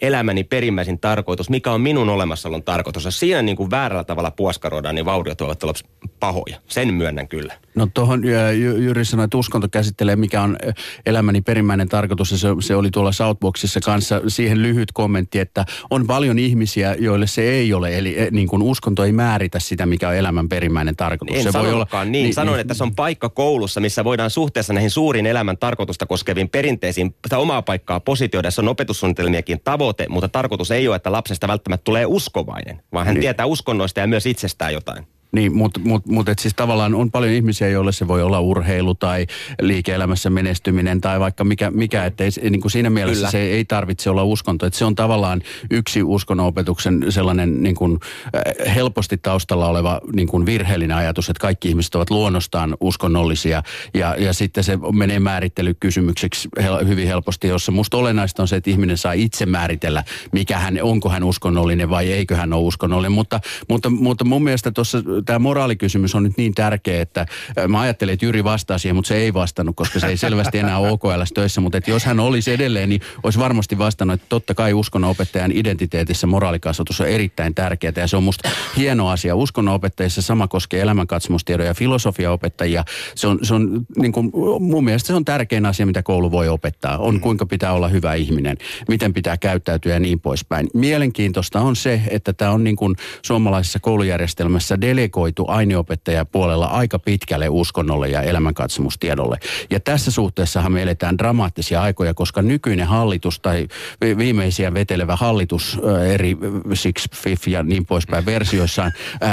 [0.02, 3.06] elämäni perimmäisin tarkoitus, mikä on minun olemassaolon tarkoitus.
[3.06, 5.74] Jos siinä niin kuin väärällä tavalla puoskaroidaan, niin vauriot voivat olla
[6.20, 6.58] pahoja.
[6.68, 7.54] Sen myönnän kyllä.
[7.76, 8.24] No tuohon
[8.58, 10.58] Jyri sanoi, että uskonto käsittelee, mikä on
[11.06, 12.32] elämäni perimmäinen tarkoitus.
[12.32, 17.28] Ja se, se oli tuolla Southboxissa kanssa siihen lyhyt kommentti, että on paljon ihmisiä, joille
[17.28, 17.98] se ei ole.
[17.98, 21.38] Eli e, niin kuin uskonto ei määritä sitä, mikä on elämän perimmäinen tarkoitus.
[21.38, 22.12] En se voi olla, niin.
[22.12, 22.34] niin.
[22.34, 22.62] Sanoin, niin.
[22.62, 27.38] että se on paikka koulussa, missä voidaan suhteessa näihin suuriin elämän tarkoitusta koskeviin perinteisiin sitä
[27.38, 28.52] omaa paikkaa positioida.
[28.52, 33.14] Se on opetussuunnitelmiakin tavoite, mutta tarkoitus ei ole, että lapsesta välttämättä tulee uskovainen, vaan hän
[33.14, 33.22] niin.
[33.22, 35.08] tietää uskonnoista ja myös itsestään jotain.
[35.36, 38.96] Niin, mutta mut, mut, et siis tavallaan on paljon ihmisiä, joille se voi olla urheilu
[38.96, 39.28] tai
[39.62, 43.32] liike-elämässä menestyminen tai vaikka mikä, mikä että ei, niin kuin siinä mielessä Kyllä.
[43.32, 44.66] se ei tarvitse olla uskonto.
[44.66, 48.00] Että se on tavallaan yksi uskonnonopetuksen sellainen niin kuin,
[48.36, 54.16] äh, helposti taustalla oleva niin kuin virheellinen ajatus, että kaikki ihmiset ovat luonnostaan uskonnollisia ja,
[54.20, 58.98] ja sitten se menee määrittelykysymykseksi hel, hyvin helposti, jossa musta olennaista on se, että ihminen
[58.98, 63.12] saa itse määritellä, mikä hän, onko hän uskonnollinen vai eikö hän ole uskonnollinen.
[63.12, 67.26] Mutta, mutta, mutta mun mielestä tuossa tämä moraalikysymys on nyt niin tärkeä, että
[67.68, 70.78] mä ajattelin, että Jyri vastaa siihen, mutta se ei vastannut, koska se ei selvästi enää
[70.78, 71.62] OKL töissä.
[71.62, 76.28] Mutta että jos hän olisi edelleen, niin olisi varmasti vastannut, että totta kai uskonnonopettajan identiteetissä
[76.28, 77.94] moraalikasvatus on erittäin tärkeää.
[77.98, 79.36] Ja se on musta hieno asia.
[79.36, 82.84] Uskonnonopettajissa sama koskee elämänkatsomustiedon ja filosofiaopettajia.
[83.16, 86.50] Se on, se on niin kuin, mun mielestä se on tärkein asia, mitä koulu voi
[86.50, 86.98] opettaa.
[86.98, 88.58] On kuinka pitää olla hyvä ihminen,
[88.88, 90.68] miten pitää käyttäytyä ja niin poispäin.
[90.74, 97.50] Mielenkiintoista on se, että tämä on niin kuin suomalaisessa koulujärjestelmässä delegoitu delegoitu aineopettajapuolella aika pitkälle
[97.50, 99.38] uskonnolle ja elämänkatsomustiedolle.
[99.70, 103.68] Ja tässä suhteessahan me eletään dramaattisia aikoja, koska nykyinen hallitus tai
[104.02, 105.80] viimeisiä vetelevä hallitus
[106.14, 106.38] eri
[106.74, 108.92] Six, Fifth ja niin poispäin versioissaan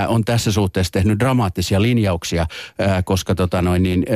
[0.08, 2.46] on tässä suhteessa tehnyt dramaattisia linjauksia,
[3.04, 4.06] koska tota noin, niin,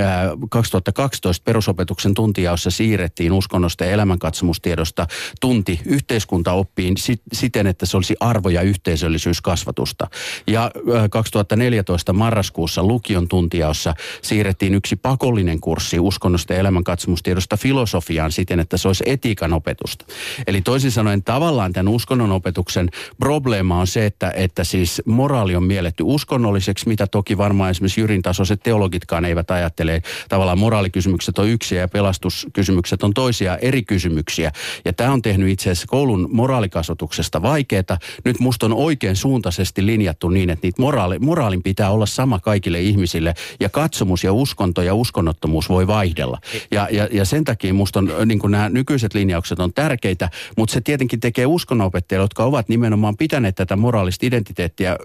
[0.51, 5.07] 2012 perusopetuksen tuntijaossa siirrettiin uskonnosta ja elämänkatsomustiedosta
[5.41, 6.95] tunti yhteiskuntaoppiin
[7.33, 10.07] siten, että se olisi arvo- ja yhteisöllisyyskasvatusta.
[10.47, 10.71] Ja
[11.11, 18.77] 2000 2014 marraskuussa lukion tuntiaossa siirrettiin yksi pakollinen kurssi uskonnosta ja elämänkatsomustiedosta filosofiaan siten, että
[18.77, 20.05] se olisi etiikan opetusta.
[20.47, 25.65] Eli toisin sanoen tavallaan tämän uskonnon opetuksen probleema on se, että, että siis moraali on
[25.65, 30.03] mielletty uskonnolliseksi, mitä toki varmaan esimerkiksi Jyrin tasoiset teologitkaan eivät ajattele.
[30.29, 34.53] Tavallaan moraalikysymykset on yksiä ja pelastuskysymykset on toisia eri kysymyksiä.
[34.85, 37.77] Ja tämä on tehnyt itse asiassa koulun moraalikasvatuksesta vaikeaa.
[38.25, 42.81] Nyt musta on oikein suuntaisesti linjattu niin, että niitä moraali, moraalin pitää olla sama kaikille
[42.81, 46.39] ihmisille ja katsomus ja uskonto ja uskonnottomuus voi vaihdella.
[46.71, 50.81] Ja, ja, ja sen takia musta on, niin nämä nykyiset linjaukset on tärkeitä, mutta se
[50.81, 54.97] tietenkin tekee uskonnonopettajille, jotka ovat nimenomaan pitäneet tätä moraalista identiteettiä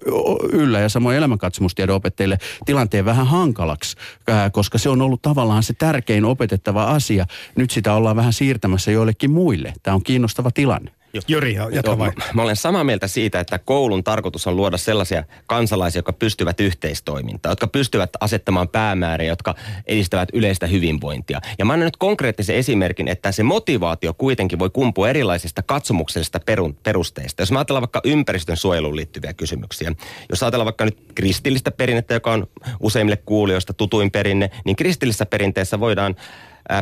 [0.51, 3.97] yllä ja samoin elämänkatsomustiedon opettajille tilanteen vähän hankalaksi,
[4.51, 7.25] koska se on ollut tavallaan se tärkein opetettava asia.
[7.55, 9.73] Nyt sitä ollaan vähän siirtämässä joillekin muille.
[9.83, 11.00] Tämä on kiinnostava tilanne.
[11.27, 12.11] Jyri, jatka vai?
[12.17, 16.59] Mä, mä olen samaa mieltä siitä, että koulun tarkoitus on luoda sellaisia kansalaisia, jotka pystyvät
[16.59, 21.41] yhteistoimintaan, jotka pystyvät asettamaan päämääriä, jotka edistävät yleistä hyvinvointia.
[21.59, 26.75] Ja mä annan nyt konkreettisen esimerkin, että se motivaatio kuitenkin voi kumpua erilaisista katsomuksellisista perun,
[26.83, 27.41] perusteista.
[27.41, 29.91] Jos mä ajatellaan vaikka ympäristön suojeluun liittyviä kysymyksiä,
[30.29, 32.47] jos ajatellaan vaikka nyt kristillistä perinnettä, joka on
[32.79, 36.15] useimmille kuulijoista tutuin perinne, niin kristillisessä perinteessä voidaan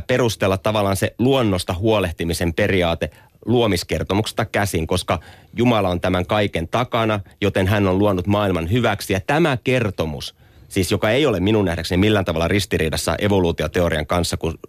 [0.07, 3.09] perustella tavallaan se luonnosta huolehtimisen periaate
[3.45, 5.19] luomiskertomuksesta käsin, koska
[5.53, 9.13] Jumala on tämän kaiken takana, joten hän on luonut maailman hyväksi.
[9.13, 10.35] Ja tämä kertomus,
[10.67, 14.59] siis joka ei ole minun nähdäkseni millään tavalla ristiriidassa evoluutioteorian kanssa, kun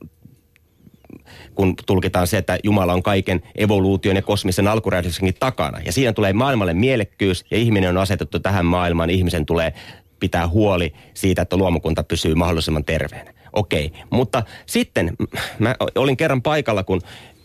[1.55, 5.79] kun tulkitaan se, että Jumala on kaiken evoluution ja kosmisen alkuräjähdyksenkin takana.
[5.85, 9.11] Ja siinä tulee maailmalle mielekkyys ja ihminen on asetettu tähän maailmaan.
[9.11, 9.73] Ihmisen tulee
[10.21, 13.33] pitää huoli siitä, että luomukunta pysyy mahdollisimman terveenä.
[13.53, 15.17] Okei, mutta sitten
[15.59, 17.01] mä olin kerran paikalla, kun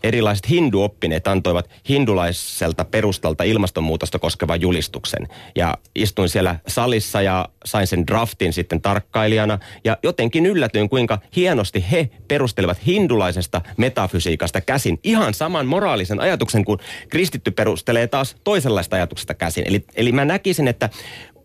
[0.06, 5.28] erilaiset hinduoppineet antoivat hindulaiselta perustalta ilmastonmuutosta koskevan julistuksen.
[5.56, 9.60] Ja istuin siellä salissa ja sain sen draftin sitten tarkkailijana.
[9.84, 16.80] Ja jotenkin yllätyin, kuinka hienosti he perustelevat hindulaisesta metafysiikasta käsin ihan saman moraalisen ajatuksen kuin
[17.10, 19.64] kristitty perustelee taas toisenlaista ajatuksesta käsin.
[19.68, 20.90] Eli, eli mä näkisin, että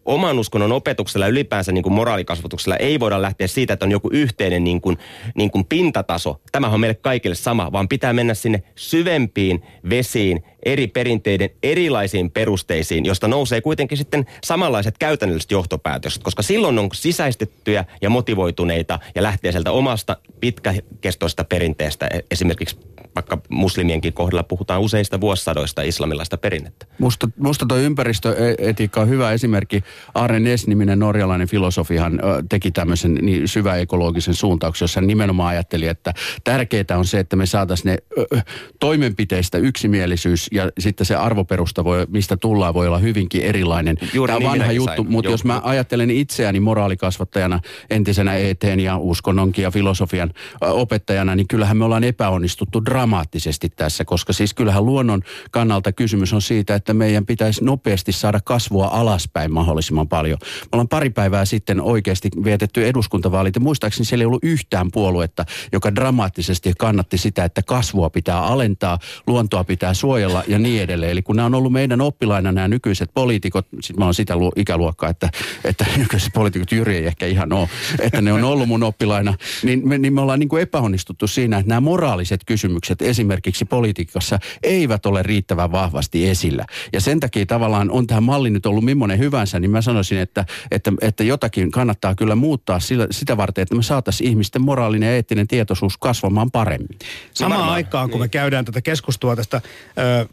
[0.05, 4.65] oman uskonnon opetuksella ylipäänsä niin kuin moraalikasvatuksella ei voida lähteä siitä, että on joku yhteinen
[4.65, 4.99] niin kuin,
[5.35, 6.41] niin kuin pintataso.
[6.53, 13.05] Tämä on meille kaikille sama, vaan pitää mennä sinne syvempiin vesiin, eri perinteiden erilaisiin perusteisiin,
[13.05, 19.53] josta nousee kuitenkin sitten samanlaiset käytännölliset johtopäätökset, koska silloin on sisäistettyjä ja motivoituneita ja lähtee
[19.53, 22.77] sieltä omasta pitkäkestoista perinteestä, e- esimerkiksi
[23.15, 26.87] vaikka muslimienkin kohdalla puhutaan useista vuosisadoista islamilaista perinnettä.
[26.99, 29.85] Musta, musta toi ympäristöetiikka on hyvä esimerkki.
[30.15, 36.15] Arne Ness-niminen norjalainen filosofihan teki tämmöisen niin syvä ekologisen suuntauksen, jossa hän nimenomaan ajatteli, että
[36.45, 38.41] tärkeää on se, että me saataisiin ne ö,
[38.81, 43.97] toimenpiteistä yksimielisyys ja sitten se arvoperusta, voi, mistä tullaan, voi olla hyvinkin erilainen.
[44.15, 45.11] Juuri Tämä on niin vanha juttu, sain.
[45.11, 45.33] mutta Joo.
[45.33, 51.85] jos mä ajattelen itseäni moraalikasvattajana, entisenä eteen ja uskonnonkin ja filosofian opettajana, niin kyllähän me
[51.85, 57.65] ollaan epäonnistuttu dramaattisesti tässä, koska siis kyllähän luonnon kannalta kysymys on siitä, että meidän pitäisi
[57.65, 60.39] nopeasti saada kasvua alaspäin mahdollisimman paljon.
[60.43, 65.45] Me ollaan pari päivää sitten oikeasti vietetty eduskuntavaalit ja muistaakseni siellä ei ollut yhtään puoluetta,
[65.73, 71.13] joka dramaattisesti kannatti sitä, että kasvua pitää alentaa, luontoa pitää suojella ja niin edelleen.
[71.13, 74.53] Eli kun nämä on ollut meidän oppilaina nämä nykyiset poliitikot, sit mä oon sitä luo,
[74.57, 75.31] ikäluokkaa, että,
[75.65, 79.89] että nykyiset poliitikot, Jyri ei ehkä ihan ole, että ne on ollut mun oppilaina, niin
[79.89, 85.07] me, niin me ollaan niin kuin epäonnistuttu siinä, että nämä moraaliset kysymykset esimerkiksi politiikassa eivät
[85.07, 86.65] ole riittävän vahvasti esillä.
[86.93, 90.45] Ja sen takia tavallaan on tämä malli nyt ollut millainen hyvänsä, niin mä sanoisin, että,
[90.71, 95.15] että, että jotakin kannattaa kyllä muuttaa sillä, sitä varten, että me saataisiin ihmisten moraalinen ja
[95.15, 96.99] eettinen tietoisuus kasvamaan paremmin.
[97.35, 99.61] Samaan varmaan, aikaan, kun me käydään tätä keskustelua tästä
[99.99, 100.27] ö,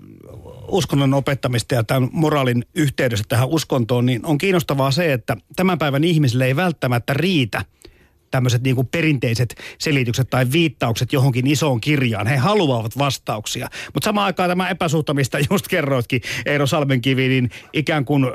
[0.67, 6.03] uskonnon opettamista ja tämän moraalin yhteydessä tähän uskontoon, niin on kiinnostavaa se, että tämän päivän
[6.03, 7.61] ihmisille ei välttämättä riitä
[8.31, 12.27] tämmöiset niin kuin perinteiset selitykset tai viittaukset johonkin isoon kirjaan.
[12.27, 13.67] He haluavat vastauksia.
[13.93, 18.31] Mutta samaan aikaan tämä epäsuhta, mistä just kerroitkin, Eero Salmenkivi, niin ikään kuin eh,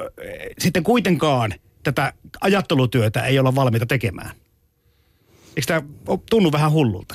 [0.58, 4.30] sitten kuitenkaan tätä ajattelutyötä ei olla valmiita tekemään.
[5.56, 5.82] Eikö tämä
[6.30, 7.14] tunnu vähän hullulta?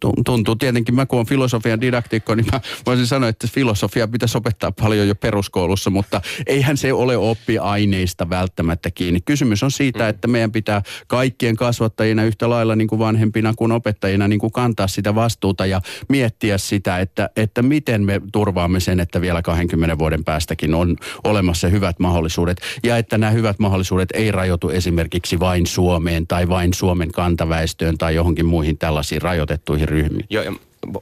[0.00, 4.38] Tu- Tuntuu tietenkin, mä kun olen filosofian didaktikko, niin mä voisin sanoa, että filosofia pitäisi
[4.38, 9.20] opettaa paljon jo peruskoulussa, mutta eihän se ole oppiaineista välttämättä kiinni.
[9.20, 14.28] Kysymys on siitä, että meidän pitää kaikkien kasvattajina yhtä lailla niin kuin vanhempina kuin opettajina
[14.28, 19.20] niin kuin kantaa sitä vastuuta ja miettiä sitä, että, että miten me turvaamme sen, että
[19.20, 24.68] vielä 20 vuoden päästäkin on olemassa hyvät mahdollisuudet ja että nämä hyvät mahdollisuudet ei rajoitu
[24.68, 30.26] esimerkiksi vain Suomeen tai vain Suomen kantaväestöön tai johonkin muihin tällaisiin rajoitettuihin ryhmiin.
[30.30, 30.52] Joo, ja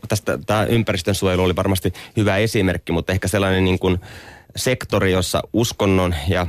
[0.09, 4.01] tästä tämä ympäristönsuojelu oli varmasti hyvä esimerkki, mutta ehkä sellainen niin kuin
[4.57, 6.47] sektori, jossa uskonnon ja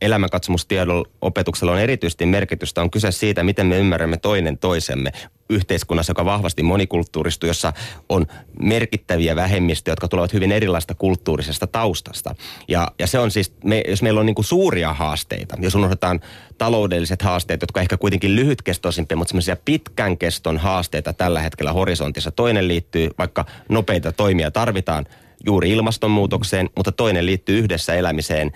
[0.00, 5.12] elämänkatsomustiedon opetuksella on erityisesti merkitystä, on kyse siitä, miten me ymmärrämme toinen toisemme
[5.50, 7.72] yhteiskunnassa, joka vahvasti monikulttuuristuu, jossa
[8.08, 8.26] on
[8.60, 12.34] merkittäviä vähemmistöjä, jotka tulevat hyvin erilaista kulttuurisesta taustasta.
[12.68, 16.20] Ja, ja se on siis, me, jos meillä on niin suuria haasteita, jos unohdetaan
[16.58, 22.30] taloudelliset haasteet, jotka ehkä kuitenkin lyhytkestoisimpia, mutta semmoisia pitkän keston haasteita tällä hetkellä horisontissa.
[22.30, 25.06] Toinen liittyy, vaikka nopeita toimia tarvitaan,
[25.46, 28.52] juuri ilmastonmuutokseen, mutta toinen liittyy yhdessä elämiseen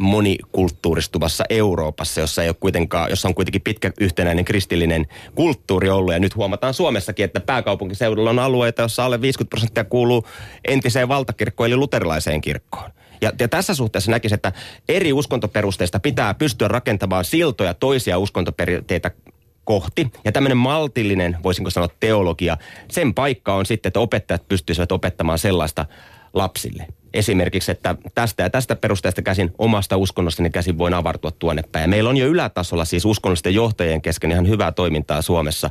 [0.00, 6.12] monikulttuuristuvassa Euroopassa, jossa, ei ole kuitenkaan, jossa on kuitenkin pitkä yhtenäinen kristillinen kulttuuri ollut.
[6.12, 10.26] Ja nyt huomataan Suomessakin, että pääkaupunkiseudulla on alueita, jossa alle 50 prosenttia kuuluu
[10.68, 12.90] entiseen valtakirkkoon eli luterilaiseen kirkkoon.
[13.20, 14.52] Ja, ja tässä suhteessa näkisin, että
[14.88, 19.10] eri uskontoperusteista pitää pystyä rakentamaan siltoja toisia uskontoperinteitä
[19.64, 20.12] kohti.
[20.24, 22.56] Ja tämmöinen maltillinen, voisinko sanoa teologia,
[22.90, 25.86] sen paikka on sitten, että opettajat pystyisivät opettamaan sellaista
[26.34, 26.86] lapsille.
[27.14, 31.82] Esimerkiksi, että tästä ja tästä perusteesta käsin, omasta uskonnostani käsin voin avartua tuonne päin.
[31.82, 35.70] Ja meillä on jo ylätasolla siis uskonnollisten johtajien kesken ihan hyvää toimintaa Suomessa.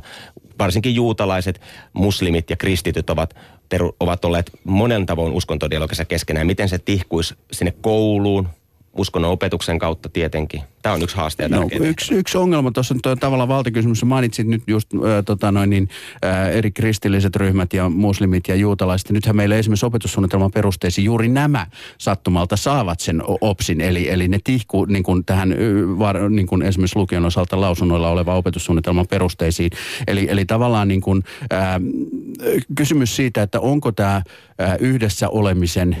[0.58, 1.60] Varsinkin juutalaiset,
[1.92, 3.34] muslimit ja kristityt ovat,
[3.68, 6.46] peru, ovat olleet monen tavoin uskontodialogissa keskenään.
[6.46, 8.48] Miten se tihkuisi sinne kouluun,
[8.98, 10.60] uskonnon opetuksen kautta tietenkin.
[10.82, 14.04] Tämä on yksi haaste ja no, yksi, yksi ongelma tuossa on tuo tavallaan valtakysymys.
[14.04, 15.88] Mainitsit nyt just äh, tota noin, niin,
[16.24, 19.10] äh, eri kristilliset ryhmät ja muslimit ja juutalaiset.
[19.10, 21.66] Nythän meillä esimerkiksi opetussuunnitelman perusteisiin juuri nämä
[21.98, 23.80] sattumalta saavat sen OPSin.
[23.80, 25.54] Eli, eli ne tihku niin kuin tähän
[25.98, 29.70] var, niin kuin esimerkiksi lukion osalta lausunnoilla oleva opetussuunnitelman perusteisiin.
[30.06, 31.80] Eli, eli tavallaan niin kuin, äh,
[32.76, 34.22] kysymys siitä, että onko tämä
[34.80, 35.96] yhdessä olemisen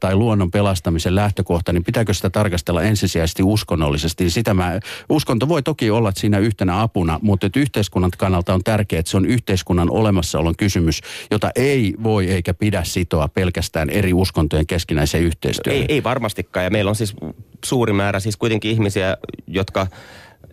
[0.00, 4.30] tai luonnon pelastamisen lähtökohta, niin pitääkö sitä tarkastella ensisijaisesti uskonnollisesti.
[4.30, 9.00] Sitä mä, uskonto voi toki olla siinä yhtenä apuna, mutta että yhteiskunnan kannalta on tärkeää,
[9.00, 14.66] että se on yhteiskunnan olemassaolon kysymys, jota ei voi eikä pidä sitoa pelkästään eri uskontojen
[14.66, 15.82] keskinäiseen yhteistyöhön.
[15.82, 17.14] Ei, ei varmastikaan, ja meillä on siis
[17.64, 19.86] suuri määrä siis kuitenkin ihmisiä, jotka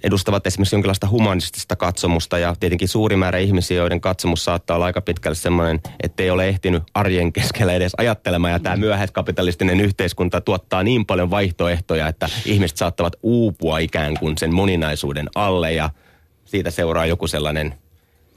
[0.03, 5.01] edustavat esimerkiksi jonkinlaista humanistista katsomusta ja tietenkin suuri määrä ihmisiä, joiden katsomus saattaa olla aika
[5.01, 8.53] pitkälle semmoinen, että ei ole ehtinyt arjen keskellä edes ajattelemaan.
[8.53, 14.53] Ja tämä myöhäiskapitalistinen yhteiskunta tuottaa niin paljon vaihtoehtoja, että ihmiset saattavat uupua ikään kuin sen
[14.53, 15.89] moninaisuuden alle ja
[16.45, 17.75] siitä seuraa joku sellainen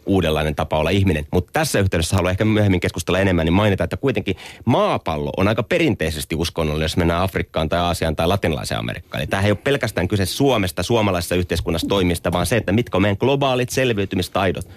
[0.09, 1.27] uudenlainen tapa olla ihminen.
[1.33, 5.63] Mutta tässä yhteydessä haluan ehkä myöhemmin keskustella enemmän, niin mainita, että kuitenkin maapallo on aika
[5.63, 9.21] perinteisesti uskonnollinen, jos mennään Afrikkaan tai Aasiaan tai latinalaiseen Amerikkaan.
[9.21, 13.03] Eli tämä ei ole pelkästään kyse Suomesta, suomalaisessa yhteiskunnassa toimista, vaan se, että mitkä on
[13.03, 14.69] meidän globaalit selviytymistaidot.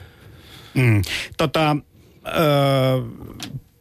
[0.74, 1.02] Mm.
[1.38, 1.76] Tota,
[2.28, 3.02] öö,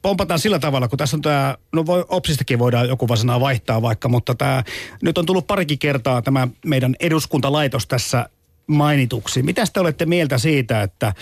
[0.02, 4.08] pompataan sillä tavalla, kun tässä on tämä, no voi, Opsistakin voidaan joku sanaa vaihtaa vaikka,
[4.08, 4.64] mutta tämä,
[5.02, 8.28] nyt on tullut parikin kertaa tämä meidän eduskuntalaitos tässä
[8.66, 9.42] mainituksi.
[9.42, 11.14] Mitä te olette mieltä siitä, että,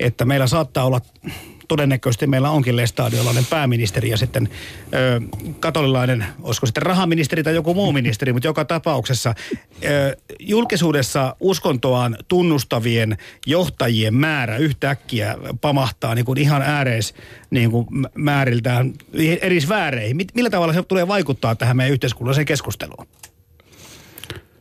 [0.00, 1.00] että meillä saattaa olla
[1.70, 4.48] todennäköisesti meillä onkin lestadiolainen pääministeri ja sitten
[4.94, 5.20] ö,
[5.60, 9.34] katolilainen, olisiko sitten rahaministeri tai joku muu ministeri, mutta joka tapauksessa
[9.84, 17.14] ö, julkisuudessa uskontoaan tunnustavien johtajien määrä yhtäkkiä pamahtaa niin kuin ihan ääreis
[17.50, 18.92] niin kuin määriltään
[19.40, 20.16] eri vääreihin.
[20.34, 23.06] Millä tavalla se tulee vaikuttaa tähän meidän yhteiskunnalliseen keskusteluun?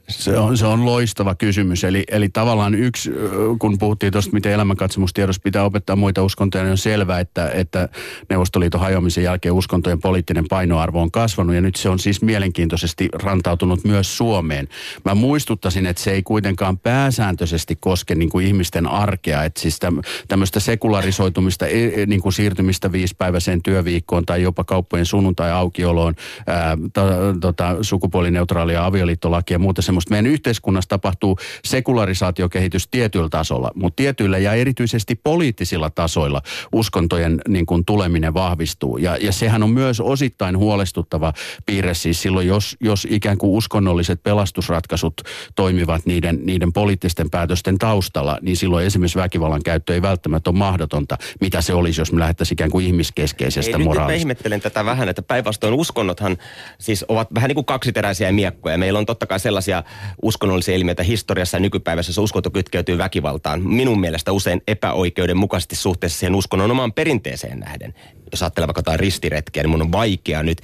[0.09, 1.83] Se on, se on loistava kysymys.
[1.83, 3.11] Eli, eli tavallaan yksi,
[3.59, 7.89] kun puhuttiin tuosta, miten elämänkatsomustiedossa pitää opettaa muita uskontoja, niin on selvää, että, että
[8.29, 13.83] Neuvostoliiton hajoamisen jälkeen uskontojen poliittinen painoarvo on kasvanut ja nyt se on siis mielenkiintoisesti rantautunut
[13.83, 14.67] myös Suomeen.
[15.05, 19.79] Mä muistuttaisin, että se ei kuitenkaan pääsääntöisesti koske niin kuin ihmisten arkea, että siis
[20.27, 26.15] tämmöistä sekularisoitumista, e, e, niin kuin siirtymistä viisipäiväiseen työviikkoon tai jopa kauppojen sunnuntai-aukioloon,
[26.47, 27.03] ää, to,
[27.41, 30.11] tota, sukupuolineutraalia avioliittolakia ja muuta semmoista semmoista.
[30.11, 37.85] Meidän yhteiskunnassa tapahtuu sekularisaatiokehitys tietyllä tasolla, mutta tietyillä ja erityisesti poliittisilla tasoilla uskontojen niin kuin,
[37.85, 38.97] tuleminen vahvistuu.
[38.97, 41.33] Ja, ja sehän on myös osittain huolestuttava
[41.65, 45.21] piirre siis silloin, jos, jos ikään kuin uskonnolliset pelastusratkaisut
[45.55, 51.17] toimivat niiden, niiden poliittisten päätösten taustalla, niin silloin esimerkiksi väkivallan käyttö ei välttämättä ole mahdotonta,
[51.41, 54.11] mitä se olisi, jos me lähdettäisiin ikään kuin ihmiskeskeisestä ei, moraalista.
[54.11, 56.37] Nyt mä ihmettelen tätä vähän, että päinvastoin uskonnothan
[56.79, 58.77] siis ovat vähän niin kuin kaksiteräisiä miekkoja.
[58.77, 59.83] Meillä on totta kai sellaisia
[60.21, 63.61] uskonnollisia ilmiöitä historiassa ja nykypäivässä, jossa uskonto kytkeytyy väkivaltaan.
[63.61, 67.93] Minun mielestä usein epäoikeudenmukaisesti suhteessa siihen uskonnon omaan perinteeseen nähden.
[68.31, 70.61] Jos ajattelee vaikka jotain ristiretkiä, niin mun on vaikea nyt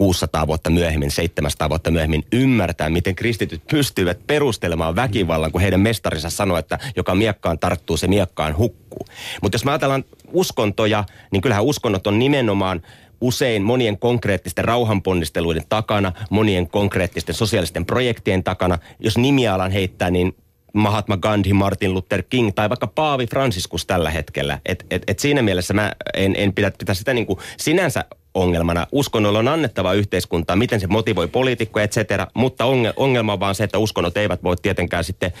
[0.00, 6.30] 600 vuotta myöhemmin, 700 vuotta myöhemmin ymmärtää, miten kristityt pystyvät perustelemaan väkivallan, kun heidän mestarinsa
[6.30, 9.06] sanoi, että joka miekkaan tarttuu, se miekkaan hukkuu.
[9.42, 12.82] Mutta jos me ajatellaan uskontoja, niin kyllähän uskonnot on nimenomaan
[13.20, 18.78] usein monien konkreettisten rauhanponnisteluiden takana, monien konkreettisten sosiaalisten projektien takana.
[19.00, 20.36] Jos nimialan heittää, niin
[20.72, 24.58] Mahatma Gandhi, Martin Luther King tai vaikka Paavi Franciscus tällä hetkellä.
[24.66, 28.04] Et, et, et siinä mielessä mä en, en pidä, pidä sitä niin kuin sinänsä
[28.34, 28.86] ongelmana.
[28.92, 32.26] Uskonnolla on annettava yhteiskuntaa, miten se motivoi poliitikkoja, et cetera.
[32.34, 32.64] Mutta
[32.96, 35.32] ongelma on vaan se, että uskonnot eivät voi tietenkään sitten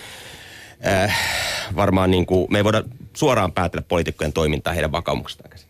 [0.86, 1.18] äh,
[1.76, 2.82] varmaan niin kuin, me ei voida
[3.16, 5.69] suoraan päätellä poliitikkojen toimintaa heidän vakaumuksestaan käsin.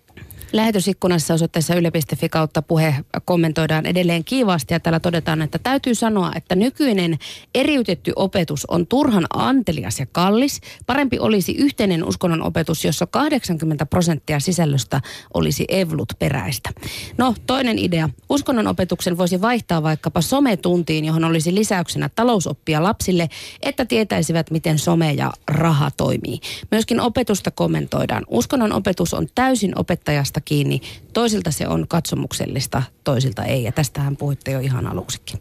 [0.52, 6.54] Lähetysikkunassa osoitteessa yle.fi kautta puhe kommentoidaan edelleen kiivaasti ja täällä todetaan, että täytyy sanoa, että
[6.54, 7.18] nykyinen
[7.54, 10.60] eriytetty opetus on turhan antelias ja kallis.
[10.86, 15.00] Parempi olisi yhteinen uskonnon opetus, jossa 80 prosenttia sisällöstä
[15.34, 16.70] olisi evlut peräistä.
[17.18, 18.08] No, toinen idea.
[18.28, 23.28] Uskonnon opetuksen voisi vaihtaa vaikkapa sometuntiin, johon olisi lisäyksenä talousoppia lapsille,
[23.62, 26.40] että tietäisivät, miten some ja raha toimii.
[26.70, 28.24] Myöskin opetusta kommentoidaan.
[28.28, 30.80] Uskonnon opetus on täysin opettajasta toisilta kiinni.
[31.12, 33.64] Toisilta se on katsomuksellista, toisilta ei.
[33.64, 35.40] Ja tästähän puhuitte jo ihan aluksikin.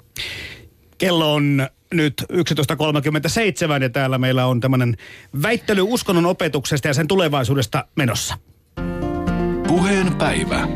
[0.97, 4.97] Kello on nyt 11.37 ja täällä meillä on tämmöinen
[5.41, 8.37] väittely uskonnon opetuksesta ja sen tulevaisuudesta menossa.
[9.67, 10.67] Puheen päivä.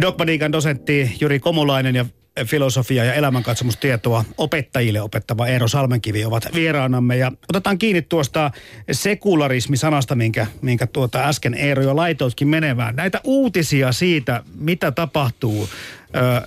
[0.00, 2.06] Dogmatiikan dosentti Juri Komulainen ja
[2.44, 7.16] filosofia- ja elämänkatsomustietoa opettajille opettava Eero Salmenkivi ovat vieraanamme.
[7.16, 8.50] Ja otetaan kiinni tuosta
[8.92, 12.96] sekularismi-sanasta, minkä, minkä tuota äsken Eero jo laitoitkin menevään.
[12.96, 15.68] Näitä uutisia siitä, mitä tapahtuu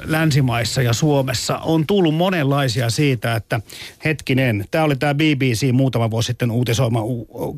[0.05, 3.61] länsimaissa ja Suomessa on tullut monenlaisia siitä, että
[4.05, 6.99] hetkinen, tämä oli tämä BBC muutama vuosi sitten uutisoima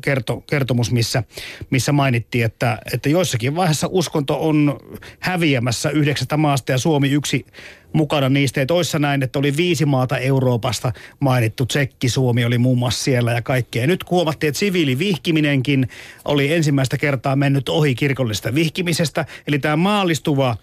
[0.00, 1.22] kerto, kertomus, missä,
[1.70, 4.78] missä mainittiin, että, että joissakin vaiheessa uskonto on
[5.20, 7.46] häviämässä yhdeksästä maasta ja Suomi yksi
[7.92, 8.60] mukana niistä.
[8.60, 11.66] Ja toissa näin, että oli viisi maata Euroopasta mainittu.
[11.66, 13.86] Tsekki, Suomi oli muun muassa siellä ja kaikkea.
[13.86, 15.88] Nyt huomattiin, että siviilivihkiminenkin
[16.24, 19.26] oli ensimmäistä kertaa mennyt ohi kirkollisesta vihkimisestä.
[19.46, 20.56] Eli tämä maallistuva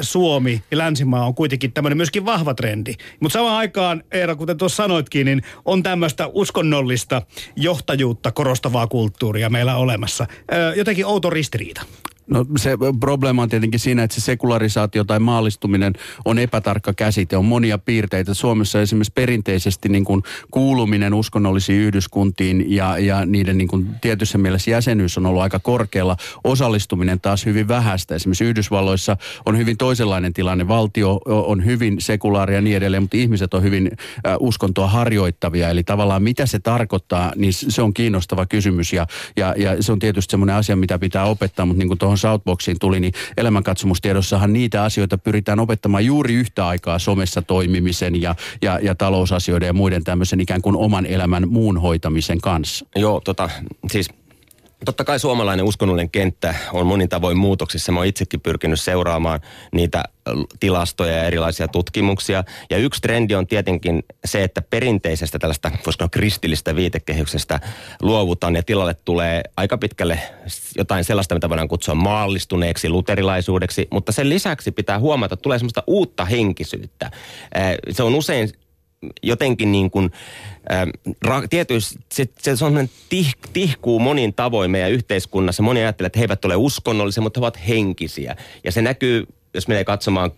[0.00, 2.94] Suomi ja länsimaa on kuitenkin tämmöinen myöskin vahva trendi.
[3.20, 7.22] Mutta samaan aikaan, Eera, kuten tuossa sanoitkin, niin on tämmöistä uskonnollista
[7.56, 10.26] johtajuutta korostavaa kulttuuria meillä olemassa.
[10.76, 11.82] Jotenkin outo ristiriita.
[12.26, 12.70] No se
[13.00, 15.92] probleema on tietenkin siinä, että se sekularisaatio tai maallistuminen
[16.24, 17.36] on epätarkka käsite.
[17.36, 18.34] On monia piirteitä.
[18.34, 24.70] Suomessa esimerkiksi perinteisesti niin kuin kuuluminen uskonnollisiin yhdyskuntiin ja, ja niiden niin kuin tietyssä mielessä
[24.70, 26.16] jäsenyys on ollut aika korkealla.
[26.44, 28.14] Osallistuminen taas hyvin vähäistä.
[28.14, 29.16] Esimerkiksi Yhdysvalloissa
[29.46, 30.68] on hyvin toisenlainen tilanne.
[30.68, 33.90] Valtio on hyvin sekulaaria ja niin edelleen, mutta ihmiset on hyvin
[34.26, 35.68] äh, uskontoa harjoittavia.
[35.68, 39.06] Eli tavallaan mitä se tarkoittaa, niin se on kiinnostava kysymys ja,
[39.36, 43.00] ja, ja se on tietysti semmoinen asia, mitä pitää opettaa, mutta niin kuin Southboxiin tuli,
[43.00, 49.66] niin elämänkatsomustiedossahan niitä asioita pyritään opettamaan juuri yhtä aikaa somessa toimimisen ja, ja, ja talousasioiden
[49.66, 52.86] ja muiden tämmöisen ikään kuin oman elämän muun hoitamisen kanssa.
[52.96, 53.50] Joo, tota,
[53.92, 54.08] siis
[54.84, 57.92] Totta kai suomalainen uskonnollinen kenttä on monin tavoin muutoksissa.
[57.92, 59.40] Mä oon itsekin pyrkinyt seuraamaan
[59.72, 60.04] niitä
[60.60, 62.44] tilastoja ja erilaisia tutkimuksia.
[62.70, 67.60] Ja yksi trendi on tietenkin se, että perinteisestä tällaista, voisiko kristillistä viitekehyksestä
[68.02, 70.18] luovutaan ja tilalle tulee aika pitkälle
[70.76, 73.88] jotain sellaista, mitä voidaan kutsua maallistuneeksi, luterilaisuudeksi.
[73.90, 77.10] Mutta sen lisäksi pitää huomata, että tulee semmoista uutta henkisyyttä.
[77.90, 78.52] Se on usein
[79.22, 80.10] jotenkin niin kuin,
[80.72, 80.86] äh,
[81.22, 82.52] ra, tietysti se, se
[83.08, 85.62] tih, tihkuu monin tavoin meidän yhteiskunnassa.
[85.62, 88.36] Moni ajattelee, että he eivät ole uskonnollisia, mutta he ovat henkisiä.
[88.64, 90.30] Ja se näkyy, jos menee katsomaan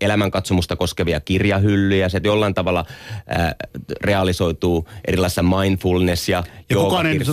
[0.00, 2.08] elämänkatsomusta koskevia kirjahyllyjä.
[2.08, 2.84] Se jollain tavalla
[3.38, 3.54] äh,
[4.00, 7.28] realisoituu erilaisissa mindfulness ja Ja kukaan ei nyt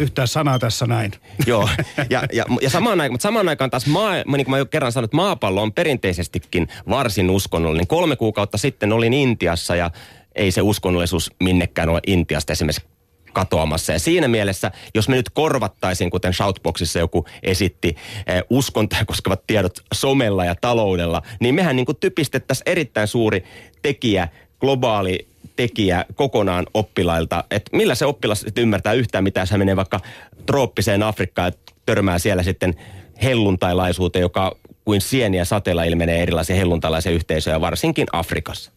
[0.00, 1.12] yhtään sanaa tässä näin.
[1.46, 1.68] Joo,
[2.10, 4.92] ja, ja, ja samaan, aikaan, mutta samaan aikaan taas, maa, niin kuin mä jo kerran
[4.92, 7.86] sanoin, että maapallo on perinteisestikin varsin uskonnollinen.
[7.86, 9.90] Kolme kuukautta sitten olin Intiassa ja
[10.34, 12.97] ei se uskonnollisuus minnekään ole Intiasta esimerkiksi
[13.32, 13.92] katoamassa.
[13.92, 19.80] Ja siinä mielessä, jos me nyt korvattaisiin, kuten Shoutboxissa joku esitti, eh, uskontoja koskevat tiedot
[19.94, 23.44] somella ja taloudella, niin mehän niin kuin typistettäisiin erittäin suuri
[23.82, 24.28] tekijä,
[24.60, 30.00] globaali tekijä kokonaan oppilailta, että millä se oppilas ymmärtää yhtään mitä, jos hän menee vaikka
[30.46, 32.74] trooppiseen Afrikkaan ja törmää siellä sitten
[33.22, 34.56] helluntailaisuuteen, joka
[34.88, 38.72] kuin sieniä sateella ilmenee erilaisia helluntalaisia yhteisöjä, varsinkin Afrikassa.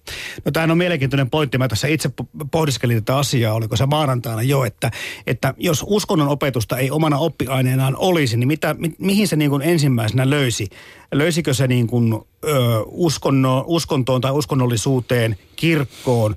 [0.45, 1.57] No tämä on mielenkiintoinen pointti.
[1.57, 2.09] Mä tässä itse
[2.51, 4.91] pohdiskelin tätä asiaa, oliko se maanantaina jo, että,
[5.27, 9.61] että jos uskonnon opetusta ei omana oppiaineenaan olisi, niin mitä, mi, mihin se niin kuin
[9.61, 10.69] ensimmäisenä löysi?
[11.11, 16.35] Löysikö se niin kuin, ö, uskonno, uskontoon tai uskonnollisuuteen, kirkkoon,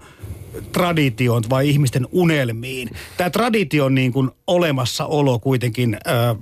[0.73, 2.91] traditioon vai ihmisten unelmiin.
[3.17, 6.35] Tämä tradition niin kuin olemassaolo kuitenkin ö,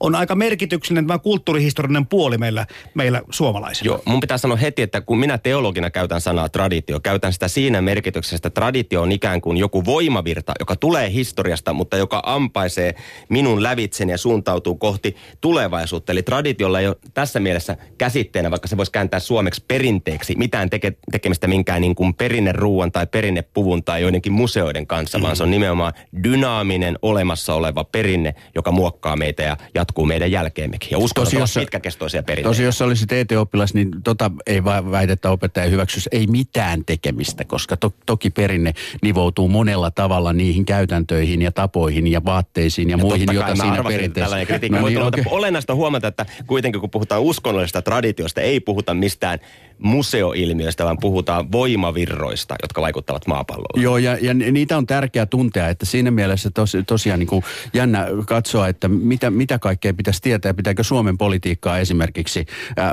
[0.00, 3.94] on aika merkityksellinen tämä kulttuurihistorinen puoli meillä, meillä suomalaisilla.
[3.94, 7.80] Joo, mun pitää sanoa heti, että kun minä teologina käytän sanaa traditio, käytän sitä siinä
[7.80, 12.94] merkityksessä, että traditio on ikään kuin joku voimavirta, joka tulee historiasta, mutta joka ampaisee
[13.28, 16.12] minun lävitseni ja suuntautuu kohti tulevaisuutta.
[16.12, 20.92] Eli traditiolla ei ole tässä mielessä käsitteenä, vaikka se voisi kääntää suomeksi perinteeksi, mitään teke,
[21.12, 23.06] tekemistä minkään niin kuin perinneruuan tai
[23.44, 25.22] perinnepuvun tai joidenkin museoiden kanssa, mm.
[25.22, 25.92] vaan se on nimenomaan
[26.24, 30.88] dynaaminen olemassa oleva perinne, joka muokkaa meitä ja jatkuu meidän jälkeemmekin.
[30.90, 32.50] Ja uskon, että jos, pitkäkestoisia perinteitä.
[32.50, 37.76] Tosi, jos olisit ET-oppilas, niin tota ei vaan väitettä opettaja hyväksys, ei mitään tekemistä, koska
[37.76, 38.72] to, toki perinne
[39.02, 44.36] nivoutuu monella tavalla niihin käytäntöihin ja tapoihin ja vaatteisiin ja, ja muihin, joita siinä perinteessä...
[44.70, 45.24] No, niin, okay.
[45.30, 49.38] Olennaista huomata, että kuitenkin kun puhutaan uskonnollisesta traditiosta, ei puhuta mistään
[49.78, 53.82] museoilmiöistä, vaan puhutaan voimavirroista, jotka vaikuttavat maapalloon.
[53.82, 58.06] Joo, ja, ja niitä on tärkeää tuntea, että siinä mielessä tos, tosiaan niin kuin jännä
[58.26, 62.92] katsoa, että mitä, mitä kaikkea pitäisi tietää, ja pitääkö Suomen politiikkaa esimerkiksi ää,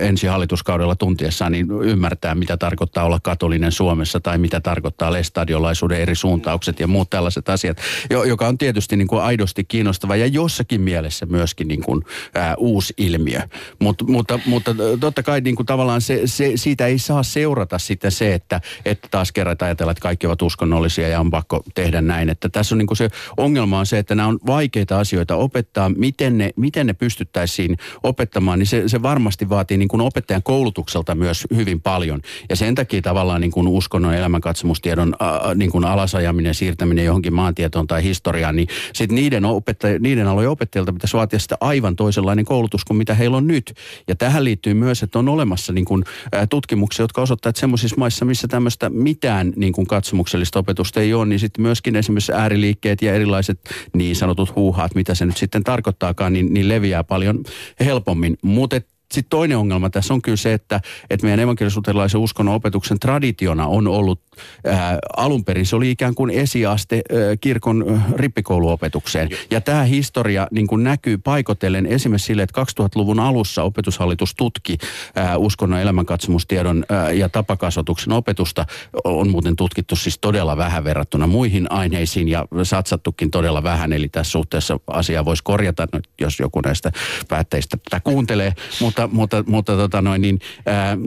[0.00, 6.14] ensi hallituskaudella tuntiessaan niin ymmärtää, mitä tarkoittaa olla katolinen Suomessa, tai mitä tarkoittaa lestadiolaisuuden eri
[6.14, 7.78] suuntaukset ja muut tällaiset asiat,
[8.10, 12.02] joka on tietysti niin kuin aidosti kiinnostava ja jossakin mielessä myöskin niin kuin,
[12.34, 13.40] ää, uusi ilmiö.
[13.78, 18.12] Mut, mutta, mutta totta kai niin kuin tavallaan se, se, siitä ei saa seurata sitten
[18.12, 22.00] se, että, että taas kerran että ajatellaan, että kaikki ovat uskonnollisia ja on pakko tehdä
[22.00, 22.30] näin.
[22.30, 25.88] Että tässä on niin kuin se ongelma on se, että nämä on vaikeita asioita opettaa.
[25.88, 31.14] Miten ne, miten ne pystyttäisiin opettamaan, niin se, se varmasti vaatii niin kuin opettajan koulutukselta
[31.14, 32.20] myös hyvin paljon.
[32.48, 37.86] Ja sen takia tavallaan niin kuin uskonnon elämänkatsomustiedon ää, niin kuin alasajaminen, siirtäminen johonkin maantietoon
[37.86, 42.84] tai historiaan, niin sitten niiden, opettaja, niiden alojen opettajilta pitäisi vaatia sitä aivan toisenlainen koulutus
[42.84, 43.74] kuin mitä heillä on nyt.
[44.08, 47.96] Ja tähän liittyy myös, että on olemassa niin kuin, ää, tutkimuksia, jotka osoittavat, että semmoisissa
[47.98, 53.02] maissa, missä tämmöistä mitään niin kuin katsomuksellista opetusta ei ole, niin sitten myöskin esimerkiksi ääriliikkeet
[53.02, 53.60] ja erilaiset
[53.92, 57.44] niin sanotut huuhaat, mitä se nyt sitten tarkoittaakaan, niin, niin leviää paljon
[57.80, 58.36] helpommin.
[58.42, 58.80] Mutta
[59.14, 60.80] sitten toinen ongelma tässä on kyllä se, että,
[61.10, 64.20] että meidän evankelisuterilaisen uskonnon opetuksen traditiona on ollut
[64.66, 67.02] ää, alun perin, se oli ikään kuin esiaste
[67.40, 69.28] kirkon ää, rippikouluopetukseen.
[69.50, 74.78] Ja tämä historia niin kuin näkyy paikotellen esimerkiksi sille, että 2000-luvun alussa opetushallitus tutki
[75.14, 78.66] ää, uskonnon elämänkatsomustiedon ja tapakasvatuksen opetusta.
[79.04, 83.92] On muuten tutkittu siis todella vähän verrattuna muihin aineisiin ja satsattukin todella vähän.
[83.92, 85.88] Eli tässä suhteessa asiaa voisi korjata,
[86.20, 86.92] jos joku näistä
[87.28, 88.52] päättäjistä tätä kuuntelee.
[88.80, 90.98] Mutta mutta, mutta tota noin, niin, ää,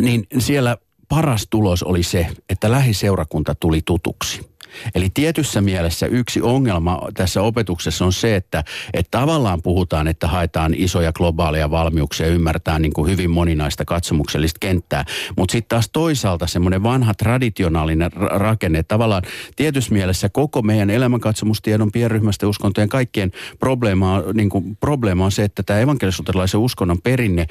[0.00, 0.76] niin siellä
[1.08, 4.55] paras tulos oli se, että lähiseurakunta tuli tutuksi.
[4.94, 8.64] Eli tietyssä mielessä yksi ongelma tässä opetuksessa on se, että,
[8.94, 15.04] että tavallaan puhutaan, että haetaan isoja globaaleja valmiuksia ymmärtää niin kuin hyvin moninaista katsomuksellista kenttää.
[15.36, 19.22] Mutta sitten taas toisaalta semmoinen vanha traditionaalinen rakenne, että tavallaan
[19.56, 25.62] tietyssä mielessä koko meidän elämänkatsomustiedon pienryhmästä uskontojen kaikkien probleema, niin kuin, probleema on se, että
[25.62, 27.46] tämä evankelisuterilaisen uskonnon perinne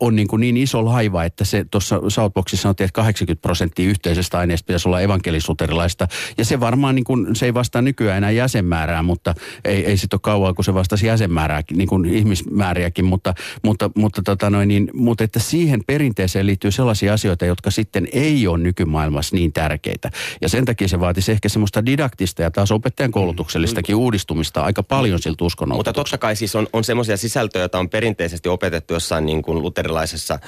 [0.00, 4.38] on niin, kuin niin iso laiva, että se tuossa Southboxissa sanottiin, että 80 prosenttia yhteisestä
[4.38, 6.08] aineesta pitäisi olla evankelisuterilaista.
[6.38, 9.34] Ja se varmaan niin kuin, se ei vastaa nykyään enää jäsenmäärää, mutta
[9.64, 14.22] ei, ei sitten ole kauan, kun se vastasi jäsenmäärää, niin kuin ihmismääriäkin, mutta, mutta, mutta,
[14.22, 19.36] tota noin, niin, mutta että siihen perinteeseen liittyy sellaisia asioita, jotka sitten ei ole nykymaailmassa
[19.36, 20.10] niin tärkeitä.
[20.40, 25.18] Ja sen takia se vaatisi ehkä semmoista didaktista ja taas opettajan koulutuksellistakin uudistumista aika paljon
[25.18, 29.26] siltä uskonnon Mutta totta kai siis on, on semmoisia sisältöjä, joita on perinteisesti opetettu jossain
[29.26, 30.38] niin kuin luterilaisessa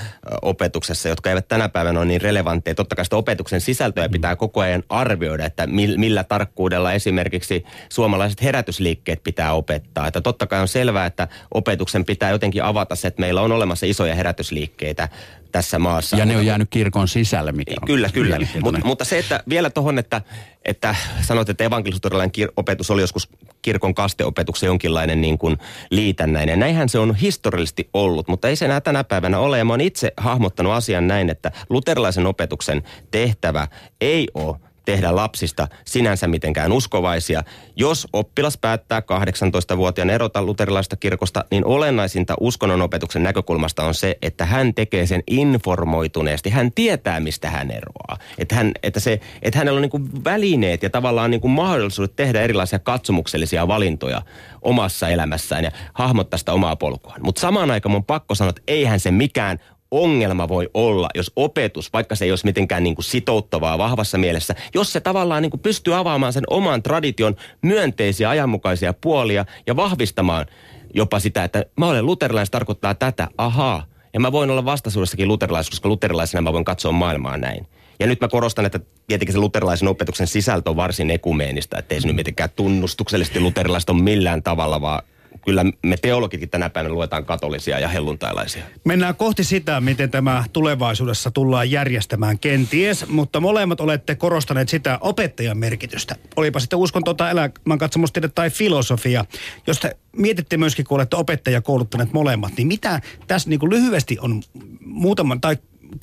[0.43, 2.75] opetuksessa, jotka eivät tänä päivänä ole niin relevantteja.
[2.75, 8.43] Totta kai sitä opetuksen sisältöä pitää koko ajan arvioida, että mil, millä tarkkuudella esimerkiksi suomalaiset
[8.43, 10.07] herätysliikkeet pitää opettaa.
[10.07, 13.87] Että totta kai on selvää, että opetuksen pitää jotenkin avata se, että meillä on olemassa
[13.87, 15.09] isoja herätysliikkeitä
[15.53, 16.17] tässä maassa.
[16.17, 18.39] Ja ne on jäänyt kirkon sisälle, mikä on Kyllä, kyllä.
[18.63, 20.23] Mut, mutta se, että vielä tuohon, että,
[20.65, 23.29] että sanoit, että evankelisutorilainen kir- opetus oli joskus
[23.63, 25.57] kirkon kasteopetuksen jonkinlainen niin kuin
[25.91, 26.59] liitännäinen.
[26.59, 29.59] Näinhän se on historiallisesti ollut, mutta ei se enää tänä päivänä ole.
[29.59, 33.69] Ja mä oon itse hahmottanut asian näin, että luterilaisen opetuksen tehtävä
[34.01, 37.43] ei ole tehdä lapsista sinänsä mitenkään uskovaisia.
[37.77, 44.75] Jos oppilas päättää 18-vuotiaan erota luterilaista kirkosta, niin olennaisinta uskonnonopetuksen näkökulmasta on se, että hän
[44.75, 46.51] tekee sen informoituneesti.
[46.51, 48.19] Hän tietää, mistä hän eroaa.
[48.39, 52.79] Että, hän, että, se, että hänellä on niin välineet ja tavallaan niin mahdollisuudet tehdä erilaisia
[52.79, 54.23] katsomuksellisia valintoja
[54.63, 57.21] omassa elämässään ja hahmottaa sitä omaa polkuaan.
[57.23, 59.59] Mutta samaan aikaan mun pakko sanoa, että eihän se mikään
[59.91, 64.55] ongelma voi olla, jos opetus, vaikka se ei olisi mitenkään niin kuin sitouttavaa vahvassa mielessä,
[64.75, 70.47] jos se tavallaan niin kuin pystyy avaamaan sen oman tradition myönteisiä ajanmukaisia puolia ja vahvistamaan
[70.95, 73.87] jopa sitä, että mä olen luterilainen, tarkoittaa tätä, ahaa.
[74.15, 77.67] Ja mä voin olla vastaisuudessakin luterilainen, koska luterilaisena mä voin katsoa maailmaa näin.
[78.01, 82.01] Ja nyt mä korostan, että tietenkin se luterilaisen opetuksen sisältö on varsin ekumeenista, että ei
[82.01, 85.03] se nyt mitenkään tunnustuksellisesti luterilaista on millään tavalla, vaan
[85.45, 88.65] kyllä me teologitkin tänä päivänä luetaan katolisia ja helluntailaisia.
[88.85, 95.59] Mennään kohti sitä, miten tämä tulevaisuudessa tullaan järjestämään kenties, mutta molemmat olette korostaneet sitä opettajan
[95.59, 96.17] merkitystä.
[96.37, 99.25] Olipa sitten uskonto tai elämänkatsomustiede tai filosofia.
[99.67, 104.19] Jos te mietitte myöskin, kun olette opettaja kouluttaneet molemmat, niin mitä tässä niin kuin lyhyesti
[104.21, 104.43] on
[104.81, 105.57] muutaman tai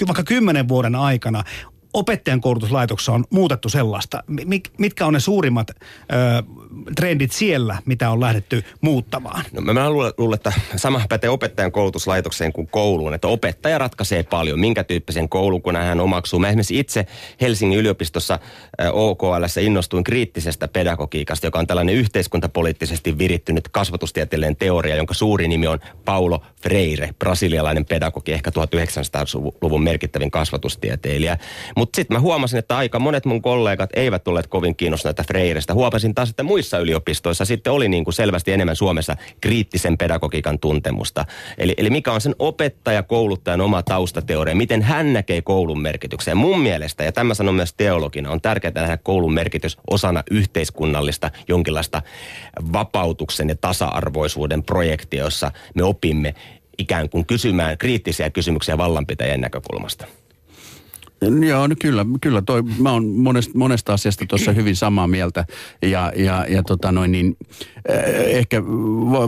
[0.07, 1.43] vaikka kymmenen vuoden aikana
[1.95, 4.23] opettajan koulutuslaitoksessa on muutettu sellaista?
[4.77, 5.75] Mitkä on ne suurimmat ö,
[6.95, 9.43] trendit siellä, mitä on lähdetty muuttamaan?
[9.51, 14.59] No mä luulen, luulen, että sama pätee opettajan koulutuslaitokseen kuin kouluun, että opettaja ratkaisee paljon,
[14.59, 16.39] minkä tyyppisen koulun, kun hän omaksuu.
[16.39, 17.05] Mä esimerkiksi itse
[17.41, 18.39] Helsingin yliopistossa
[18.91, 25.79] OKL innostuin kriittisestä pedagogiikasta, joka on tällainen yhteiskuntapoliittisesti virittynyt kasvatustieteellinen teoria, jonka suuri nimi on
[26.05, 31.37] Paulo Freire, brasilialainen pedagogi, ehkä 1900-luvun merkittävin kasvatustieteilijä.
[31.75, 35.73] Mutta sitten mä huomasin, että aika monet mun kollegat eivät tulleet kovin kiinnostuneita Freirestä.
[35.73, 41.25] Huomasin taas, että muissa yliopistoissa sitten oli niin kuin selvästi enemmän Suomessa kriittisen pedagogiikan tuntemusta.
[41.57, 46.37] Eli, eli mikä on sen opettaja, kouluttajan oma taustateoria, miten hän näkee koulun merkityksen.
[46.37, 52.01] Mun mielestä, ja tämä sanon myös teologina, on tärkeää nähdä koulun merkitys osana yhteiskunnallista jonkinlaista
[52.73, 56.35] vapautuksen ja tasa-arvoisuuden projektia, jossa me opimme
[56.77, 60.05] ikään kuin kysymään kriittisiä kysymyksiä vallanpitäjien näkökulmasta.
[61.21, 65.45] Joo, no kyllä, kyllä toi, mä oon monesta, monesta asiasta tuossa hyvin samaa mieltä.
[65.81, 67.37] Ja, ja, ja tota noin niin,
[67.89, 68.63] eh, ehkä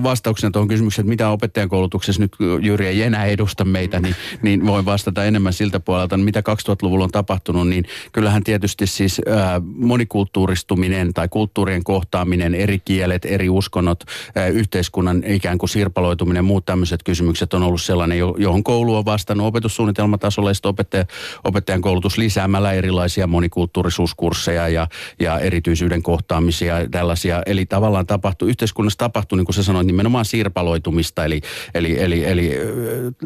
[0.04, 4.68] vastauksena tuohon kysymykseen, että mitä opettajan koulutuksessa nyt Jyri ei enää edusta meitä, niin, niin
[4.68, 11.14] voin vastata enemmän siltä puolelta, mitä 2000-luvulla on tapahtunut, niin kyllähän tietysti siis ää, monikulttuuristuminen
[11.14, 14.04] tai kulttuurien kohtaaminen, eri kielet, eri uskonnot,
[14.36, 19.48] ää, yhteiskunnan ikään kuin sirpaloituminen, muut tämmöiset kysymykset on ollut sellainen, johon koulu on vastannut
[19.48, 21.06] opetussuunnitelmatasolla ja opettaja,
[21.44, 24.88] opettajan koulutus lisäämällä erilaisia monikulttuurisuuskursseja ja,
[25.20, 27.44] ja erityisyyden kohtaamisia ja tällaisia.
[27.46, 31.42] Eli tavallaan tapahtuu, yhteiskunnassa tapahtuu, niin kuin sä sanoit, nimenomaan sirpaloitumista, eli,
[31.74, 32.52] eli, eli, eli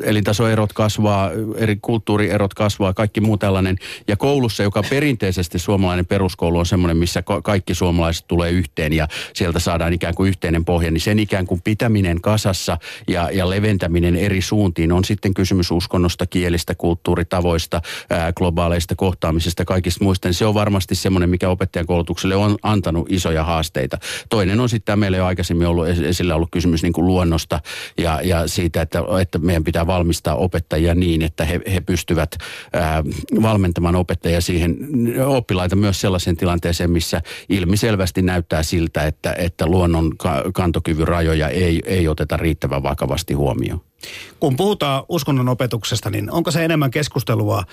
[0.04, 3.78] elintasoerot kasvaa, eri kulttuurierot kasvaa, kaikki muu tällainen.
[4.08, 9.60] Ja koulussa, joka perinteisesti suomalainen peruskoulu on semmoinen, missä kaikki suomalaiset tulee yhteen ja sieltä
[9.60, 12.78] saadaan ikään kuin yhteinen pohja, niin sen ikään kuin pitäminen kasassa
[13.08, 20.04] ja, ja leventäminen eri suuntiin on sitten kysymys uskonnosta, kielistä, kulttuuritavoista, ää, globaaleista kohtaamisesta, kaikista
[20.04, 20.28] muista.
[20.28, 23.98] Niin se on varmasti semmoinen, mikä opettajan koulutukselle on antanut isoja haasteita.
[24.30, 27.60] Toinen on sitten meillä jo aikaisemmin ollut esillä ollut kysymys niin kuin luonnosta
[27.98, 32.38] ja, ja siitä, että, että meidän pitää valmistaa opettajia niin, että he, he pystyvät
[32.74, 33.04] ää,
[33.42, 34.78] valmentamaan opettajia siihen
[35.26, 40.12] oppilaita myös sellaisen tilanteeseen, missä ilmiselvästi näyttää siltä, että, että luonnon
[40.54, 43.91] kantokyvyn rajoja ei, ei oteta riittävän vakavasti huomioon.
[44.40, 47.64] Kun puhutaan uskonnon opetuksesta, niin onko se enemmän keskustelua,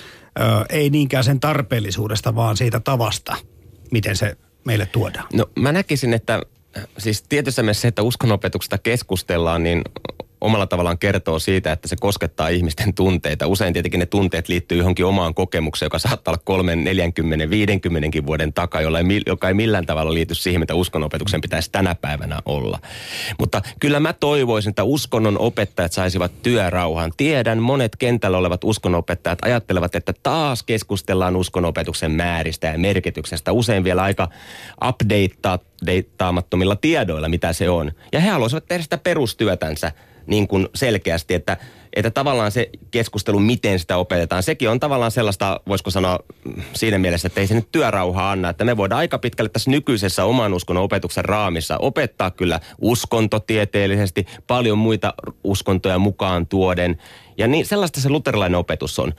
[0.40, 3.36] ö, ei niinkään sen tarpeellisuudesta, vaan siitä tavasta,
[3.90, 5.26] miten se meille tuodaan?
[5.32, 6.42] No mä näkisin, että
[6.98, 9.82] siis tietyssä mielessä se, että uskonnonopetuksesta keskustellaan, niin
[10.40, 13.46] omalla tavallaan kertoo siitä, että se koskettaa ihmisten tunteita.
[13.46, 18.52] Usein tietenkin ne tunteet liittyy johonkin omaan kokemukseen, joka saattaa olla 3, 40, 50 vuoden
[18.52, 22.78] takaa, jolla ei, joka ei millään tavalla liity siihen, mitä uskonnonopetuksen pitäisi tänä päivänä olla.
[23.38, 27.12] Mutta kyllä mä toivoisin, että uskonnon opettajat saisivat työrauhan.
[27.16, 33.52] Tiedän, monet kentällä olevat uskonnopettajat ajattelevat, että taas keskustellaan uskonnonopetuksen määristä ja merkityksestä.
[33.52, 34.28] Usein vielä aika
[34.88, 37.92] updateaamattomilla tiedoilla, mitä se on.
[38.12, 39.92] Ja he haluaisivat tehdä sitä perustyötänsä
[40.28, 41.56] niin kuin selkeästi, että,
[41.92, 46.18] että tavallaan se keskustelu, miten sitä opetetaan, sekin on tavallaan sellaista, voisiko sanoa
[46.74, 50.24] siinä mielessä, että ei se nyt työrauhaa anna, että me voidaan aika pitkälle tässä nykyisessä
[50.24, 55.14] oman uskonnon opetuksen raamissa opettaa kyllä uskontotieteellisesti, paljon muita
[55.44, 56.98] uskontoja mukaan tuoden,
[57.38, 59.12] ja niin sellaista se luterilainen opetus on.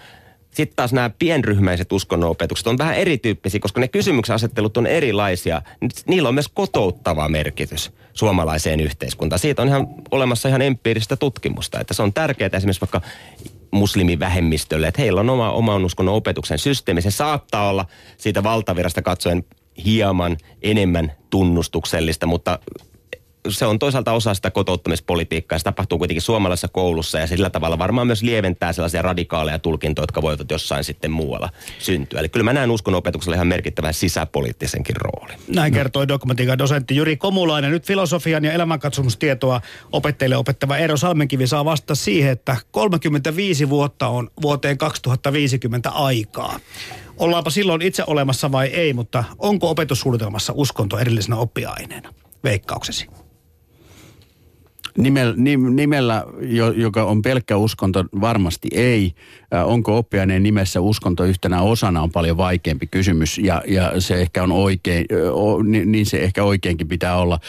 [0.52, 5.62] Sitten taas nämä pienryhmäiset uskonnonopetukset on vähän erityyppisiä, koska ne kysymyksen asettelut on erilaisia.
[6.08, 9.40] Niillä on myös kotouttava merkitys suomalaiseen yhteiskuntaan.
[9.40, 13.02] Siitä on ihan olemassa ihan empiiristä tutkimusta, että se on tärkeää esimerkiksi vaikka
[13.72, 17.02] muslimivähemmistölle, että heillä on oma oman uskonnon opetuksen systeemi.
[17.02, 17.86] Se saattaa olla
[18.18, 19.44] siitä valtavirasta katsoen
[19.86, 22.60] hieman enemmän tunnustuksellista, mutta
[23.52, 25.58] se on toisaalta osa sitä kotouttamispolitiikkaa.
[25.58, 30.22] Se tapahtuu kuitenkin suomalaisessa koulussa ja sillä tavalla varmaan myös lieventää sellaisia radikaaleja tulkintoja, jotka
[30.22, 32.20] voivat jossain sitten muualla syntyä.
[32.20, 35.34] Eli kyllä mä näen opetuksella ihan merkittävän sisäpoliittisenkin rooli.
[35.48, 37.72] Näin kertoi dokumentiikan dosentti Juri Komulainen.
[37.72, 44.30] Nyt filosofian ja elämänkatsomustietoa opettajille opettava Eero Salmenkivi saa vastata siihen, että 35 vuotta on
[44.42, 46.60] vuoteen 2050 aikaa.
[47.18, 52.14] Ollaanpa silloin itse olemassa vai ei, mutta onko opetussuunnitelmassa uskonto erillisenä oppiaineena?
[52.44, 53.08] Veikkauksesi.
[54.98, 55.34] Nimellä,
[55.70, 56.26] nimellä,
[56.76, 59.14] joka on pelkkä uskonto, varmasti ei.
[59.66, 64.52] Onko oppiaineen nimessä uskonto yhtenä osana on paljon vaikeampi kysymys ja, ja se ehkä on
[64.52, 65.06] oikein,
[65.86, 67.40] niin se ehkä oikeinkin pitää olla.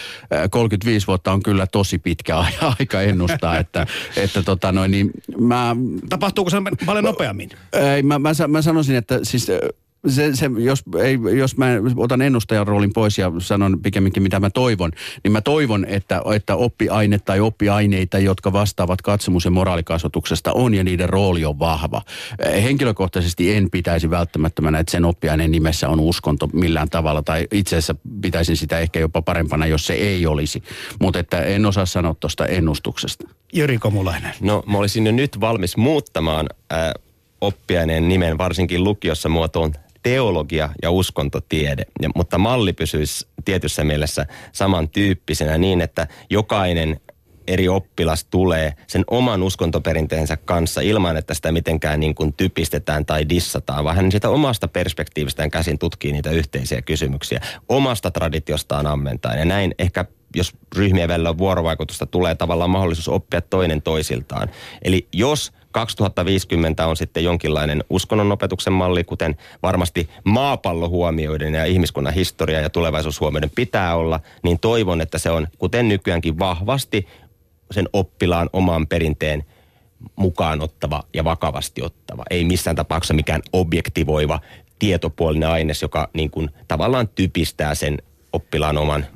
[0.50, 2.36] 35 vuotta on kyllä tosi pitkä
[2.78, 3.86] aika ennustaa, että,
[4.16, 5.76] että tota noin, niin mä...
[6.08, 7.50] Tapahtuuko se paljon nopeammin?
[7.72, 9.46] Ei, mä, mä, mä sanoisin, että siis
[10.08, 14.50] se, se, jos, ei, jos mä otan ennustajan roolin pois ja sanon pikemminkin mitä mä
[14.50, 14.90] toivon,
[15.24, 20.84] niin mä toivon, että, että oppiaine tai oppiaineita, jotka vastaavat katsomus- ja moraalikasvatuksesta on ja
[20.84, 22.02] niiden rooli on vahva.
[22.62, 27.94] Henkilökohtaisesti en pitäisi välttämättömänä, että sen oppiaineen nimessä on uskonto millään tavalla, tai itse asiassa
[28.20, 30.62] pitäisin sitä ehkä jopa parempana, jos se ei olisi.
[31.00, 33.28] Mutta että en osaa sanoa tuosta ennustuksesta.
[33.52, 34.34] Jyri Komulainen.
[34.40, 36.78] No mä olisin jo nyt valmis muuttamaan äh,
[37.40, 39.72] oppiaineen nimen varsinkin lukiossa muotoon
[40.02, 47.00] teologia ja uskontotiede, ja, mutta malli pysyisi tietyssä mielessä samantyyppisenä niin, että jokainen
[47.46, 53.28] eri oppilas tulee sen oman uskontoperinteensä kanssa ilman, että sitä mitenkään niin kuin typistetään tai
[53.28, 59.38] dissataan, vaan hän sitä omasta perspektiivistään käsin tutkii niitä yhteisiä kysymyksiä omasta traditiostaan ammentaen.
[59.38, 64.48] Ja näin ehkä jos ryhmien välillä on vuorovaikutusta, tulee tavallaan mahdollisuus oppia toinen toisiltaan.
[64.82, 72.60] Eli jos 2050 on sitten jonkinlainen uskonnonopetuksen malli, kuten varmasti maapallo huomioiden ja ihmiskunnan historia
[72.60, 77.06] ja tulevaisuus huomioiden pitää olla, niin toivon, että se on, kuten nykyäänkin, vahvasti
[77.70, 79.44] sen oppilaan oman perinteen
[80.16, 82.24] mukaan ottava ja vakavasti ottava.
[82.30, 84.40] Ei missään tapauksessa mikään objektivoiva
[84.78, 87.98] tietopuolinen aines, joka niin kuin tavallaan typistää sen
[88.32, 89.06] oppilaan oman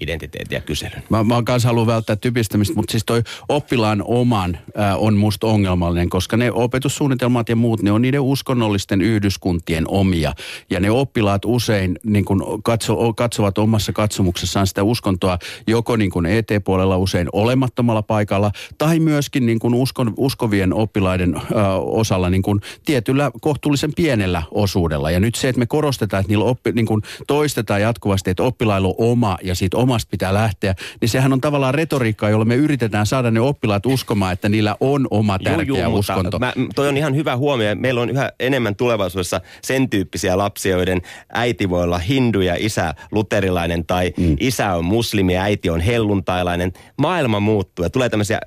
[0.00, 1.02] identiteetin ja kyselyn.
[1.08, 6.10] Mä, mä kanssa haluan välttää typistämistä, mutta siis toi oppilaan oman ää, on musta ongelmallinen,
[6.10, 10.32] koska ne opetussuunnitelmat ja muut, ne on niiden uskonnollisten yhdyskuntien omia.
[10.70, 16.26] Ja ne oppilaat usein niin kun katso, katsovat omassa katsomuksessaan sitä uskontoa joko niin kun
[16.26, 22.60] ET-puolella usein olemattomalla paikalla, tai myöskin niin kun uskon, uskovien oppilaiden ää, osalla niin kun
[22.84, 25.10] tietyllä kohtuullisen pienellä osuudella.
[25.10, 28.88] Ja nyt se, että me korostetaan, että niillä oppi, niin kun toistetaan jatkuvasti, että oppilailla
[28.88, 33.06] on oma ja siitä omasta pitää lähteä, niin sehän on tavallaan retoriikkaa, jolla me yritetään
[33.06, 36.38] saada ne oppilaat uskomaan, että niillä on oma tärkeä Juu, juu, uskonto.
[36.38, 37.74] Mä, toi on ihan hyvä huomio.
[37.74, 42.94] Meillä on yhä enemmän tulevaisuudessa sen tyyppisiä lapsia, joiden äiti voi olla hindu ja isä
[43.10, 44.36] luterilainen tai mm.
[44.40, 46.72] isä on muslimi ja äiti on helluntailainen.
[46.96, 48.40] Maailma muuttuu ja tulee tämmöisiä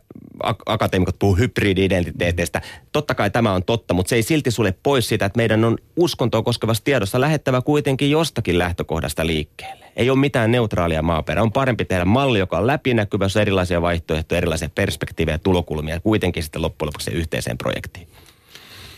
[0.66, 2.62] akateemikot puhuu hybridi-identiteeteistä.
[2.92, 5.78] Totta kai tämä on totta, mutta se ei silti sulle pois siitä, että meidän on
[5.96, 9.86] uskontoa koskevassa tiedossa lähettävä kuitenkin jostakin lähtökohdasta liikkeelle.
[9.96, 11.44] Ei ole mitään neutraalia maaperää.
[11.44, 16.62] On parempi tehdä malli, joka on läpinäkyvä, jossa erilaisia vaihtoehtoja, erilaisia perspektiivejä tulokulmia kuitenkin sitten
[16.62, 18.08] loppujen lopuksi yhteiseen projektiin.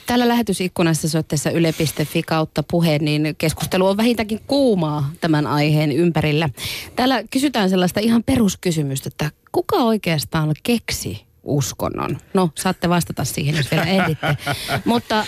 [0.05, 6.49] Täällä lähetysikkunassa soitteessa yle.fi kautta puhe, niin keskustelu on vähintäänkin kuumaa tämän aiheen ympärillä.
[6.95, 12.17] Täällä kysytään sellaista ihan peruskysymystä, että kuka oikeastaan keksi uskonnon?
[12.33, 14.37] No, saatte vastata siihen, jos vielä ehditte.
[14.85, 15.25] Mutta äh,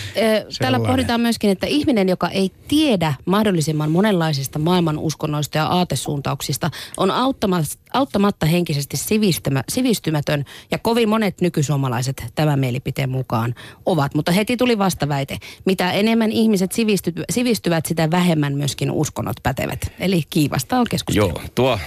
[0.60, 7.12] täällä pohditaan myöskin, että ihminen, joka ei tiedä mahdollisimman monenlaisista maailman uskonnoista ja aatesuuntauksista, on
[7.12, 10.46] auttamatta, auttamatta henkisesti sivistymä, sivistymätön.
[10.72, 13.56] Ja kovin monet nykysuomalaiset tämän mielipiteen mukaan
[13.86, 14.16] ovat.
[14.16, 15.38] Mutta heti tuli vastaväite.
[15.66, 19.92] Mitä enemmän ihmiset sivisty, sivistyvät, sitä vähemmän myöskin uskonnot pätevät.
[20.00, 21.28] Eli kiivasta on keskustelu.
[21.28, 21.80] Joo, tuo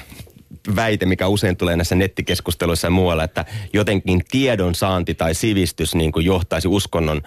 [0.77, 6.13] väite, mikä usein tulee näissä nettikeskusteluissa ja muualla, että jotenkin tiedon saanti tai sivistys niin
[6.13, 7.23] kuin johtaisi uskonnon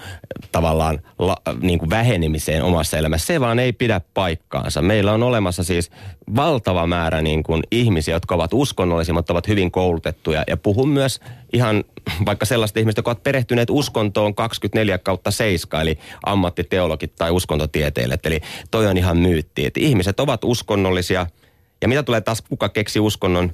[0.52, 3.28] tavallaan la, niin kuin vähenemiseen omassa elämässä.
[3.28, 4.82] Se vaan ei pidä paikkaansa.
[4.82, 5.92] Meillä on olemassa siis
[6.36, 10.44] valtava määrä niin kuin ihmisiä, jotka ovat uskonnollisia, mutta ovat hyvin koulutettuja.
[10.48, 11.20] Ja puhun myös
[11.54, 11.84] ihan
[12.26, 18.26] vaikka sellaista ihmistä, jotka ovat perehtyneet uskontoon 24 kautta 7, eli ammattiteologit tai uskontotieteilijät.
[18.26, 18.42] Eli
[18.72, 21.28] toi on ihan myytti, että ihmiset ovat uskonnollisia–
[21.82, 23.54] ja mitä tulee taas, kuka keksi uskonnon,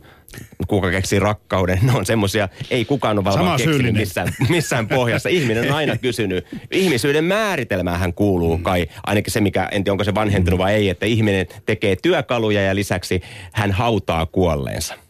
[0.68, 5.30] kuka keksi rakkauden, ne on semmoisia, ei kukaan ole varmaan keksinyt missään, missään pohjassa.
[5.30, 6.46] Ihminen on aina kysynyt.
[6.72, 11.06] Ihmisyyden määritelmähän kuuluu kai, ainakin se mikä, en tiedä onko se vanhentunut vai ei, että
[11.06, 13.22] ihminen tekee työkaluja ja lisäksi
[13.52, 15.07] hän hautaa kuolleensa.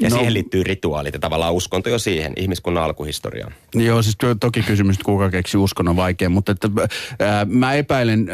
[0.00, 3.52] Ja no, siihen liittyy rituaalit ja tavallaan uskonto jo siihen, ihmiskunnan alkuhistoriaan.
[3.74, 6.68] Joo, siis toki kysymys, että kuka keksi uskonnon vaikea, mutta että,
[7.18, 8.30] ää, mä epäilen,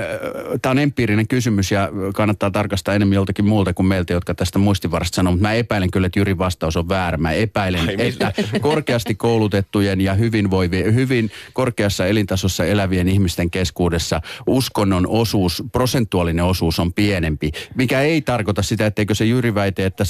[0.62, 5.16] tämä on empiirinen kysymys ja kannattaa tarkastaa enemmän joltakin muulta kuin meiltä, jotka tästä muistivarasta
[5.16, 7.18] sanoo, mutta mä epäilen kyllä, että Jyrin vastaus on väärä.
[7.18, 15.06] Mä epäilen, Ai, että korkeasti koulutettujen ja hyvinvoivien, hyvin korkeassa elintasossa elävien ihmisten keskuudessa uskonnon
[15.06, 20.04] osuus, prosentuaalinen osuus on pienempi, mikä ei tarkoita sitä, etteikö se Jyri väite, että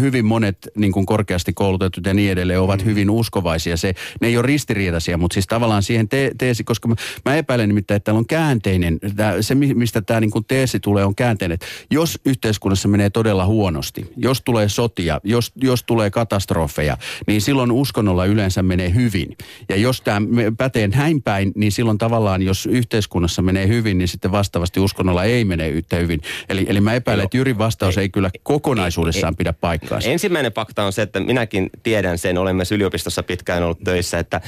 [0.00, 2.86] hyvin monet niin kuin korkeasti koulutetut ja niin edelleen ovat mm.
[2.86, 3.76] hyvin uskovaisia.
[3.76, 6.94] Se, ne ei ole ristiriitaisia, mutta siis tavallaan siihen te- teesi, koska mä,
[7.24, 11.14] mä epäilen nimittäin, että täällä on käänteinen, tää, se mistä tämä niin teesi tulee on
[11.14, 16.96] käänteinen, että jos yhteiskunnassa menee todella huonosti, jos tulee sotia, jos, jos tulee katastrofeja,
[17.26, 19.36] niin silloin uskonnolla yleensä menee hyvin.
[19.68, 20.20] Ja jos tämä
[20.58, 25.44] pätee näin päin, niin silloin tavallaan, jos yhteiskunnassa menee hyvin, niin sitten vastaavasti uskonnolla ei
[25.44, 26.20] mene yhtä hyvin.
[26.48, 30.08] Eli, eli mä epäilen, että Jyrin vastaus ei, ei kyllä kokonaisuudessaan ei, pidä paikkaansa.
[30.08, 34.40] Ensimmäinen fakta on se, että minäkin tiedän sen, olen myös yliopistossa pitkään ollut töissä, että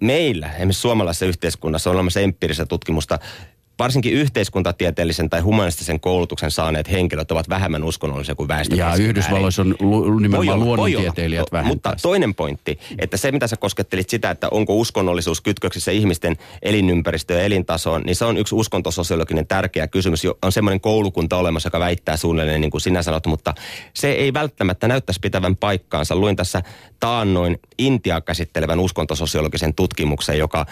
[0.00, 3.18] meillä, esimerkiksi suomalaisessa yhteiskunnassa on olemassa empiiristä tutkimusta
[3.78, 8.76] varsinkin yhteiskuntatieteellisen tai humanistisen koulutuksen saaneet henkilöt ovat vähemmän uskonnollisia kuin väestö.
[8.76, 11.74] Ja Yhdysvalloissa on lu- nimenomaan olla, luonnontieteilijät vähemmän.
[11.74, 17.40] Mutta toinen pointti, että se mitä sä koskettelit sitä, että onko uskonnollisuus kytköksissä ihmisten elinympäristöön
[17.40, 20.22] ja elintasoon, niin se on yksi uskontososiologinen tärkeä kysymys.
[20.42, 23.54] On semmoinen koulukunta olemassa, joka väittää suunnilleen niin kuin sinä sanot, mutta
[23.94, 26.16] se ei välttämättä näyttäisi pitävän paikkaansa.
[26.16, 26.62] Luin tässä
[27.00, 30.66] taannoin Intiaa käsittelevän uskontososiologisen tutkimuksen, joka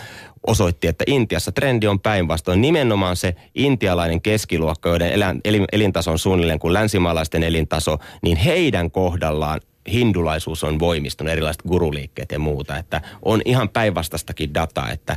[0.46, 2.60] osoitti, että Intiassa trendi on päinvastoin.
[2.60, 5.12] Nimenomaan se intialainen keskiluokka, joiden
[5.72, 9.60] elintaso on suunnilleen kuin länsimaalaisten elintaso, niin heidän kohdallaan
[9.92, 12.76] hindulaisuus on voimistunut, erilaiset guruliikkeet ja muuta.
[12.76, 15.16] Että on ihan päinvastaistakin dataa, että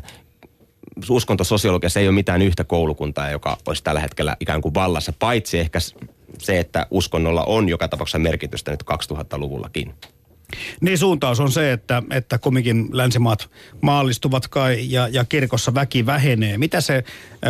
[1.10, 5.80] uskontososiologiassa ei ole mitään yhtä koulukuntaa, joka olisi tällä hetkellä ikään kuin vallassa, paitsi ehkä
[6.38, 9.94] se, että uskonnolla on joka tapauksessa merkitystä nyt 2000-luvullakin.
[10.82, 13.50] Niin suuntaus on se, että, että kumminkin länsimaat
[13.82, 16.58] maallistuvat kai ja, ja kirkossa väki vähenee.
[16.58, 17.04] Mitä se,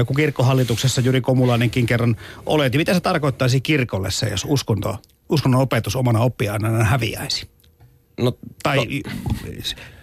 [0.08, 4.98] kun kirkkohallituksessa Jyri Komulainenkin kerran oleti, mitä se tarkoittaisi kirkolle se, jos uskonto,
[5.30, 7.50] uskonnon opetus omana oppiainena häviäisi?
[8.20, 9.10] No, Tai to-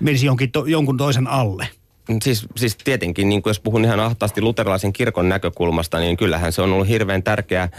[0.01, 1.69] menisi jonkin to, jonkun toisen alle?
[2.23, 6.63] Siis, siis tietenkin, niin kuin jos puhun ihan ahtaasti luterilaisen kirkon näkökulmasta, niin kyllähän se
[6.63, 7.71] on ollut hirveän tärkeä ää,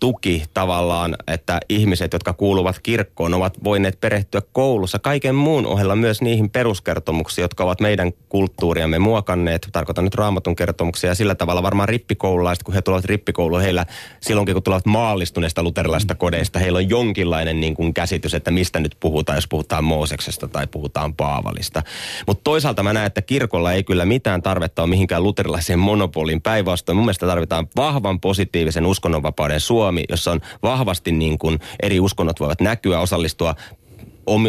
[0.00, 6.22] tuki tavallaan, että ihmiset, jotka kuuluvat kirkkoon, ovat voineet perehtyä koulussa kaiken muun ohella myös
[6.22, 9.68] niihin peruskertomuksiin, jotka ovat meidän kulttuuriamme muokanneet.
[9.72, 13.86] Tarkoitan nyt raamatun kertomuksia ja sillä tavalla varmaan rippikoululaiset, kun he tulevat rippikouluun, heillä
[14.20, 18.96] silloinkin kun tulevat maallistuneista luterilaisista kodeista, heillä on jonkinlainen niin kuin käsitys, että mistä nyt
[19.00, 21.82] puhutaan, jos puhutaan Mooseksesta tai puhutaan Paavalista.
[22.26, 26.42] Mutta toisaalta mä näen, että kirkolla ei kyllä mitään tarvetta ole mihinkään luterilaiseen monopoliin.
[26.42, 28.86] Päinvastoin mun mielestä tarvitaan vahvan positiivisen
[29.26, 33.54] uskonnonvapauden Suomi, jossa on vahvasti niin kuin eri uskonnot voivat näkyä, osallistua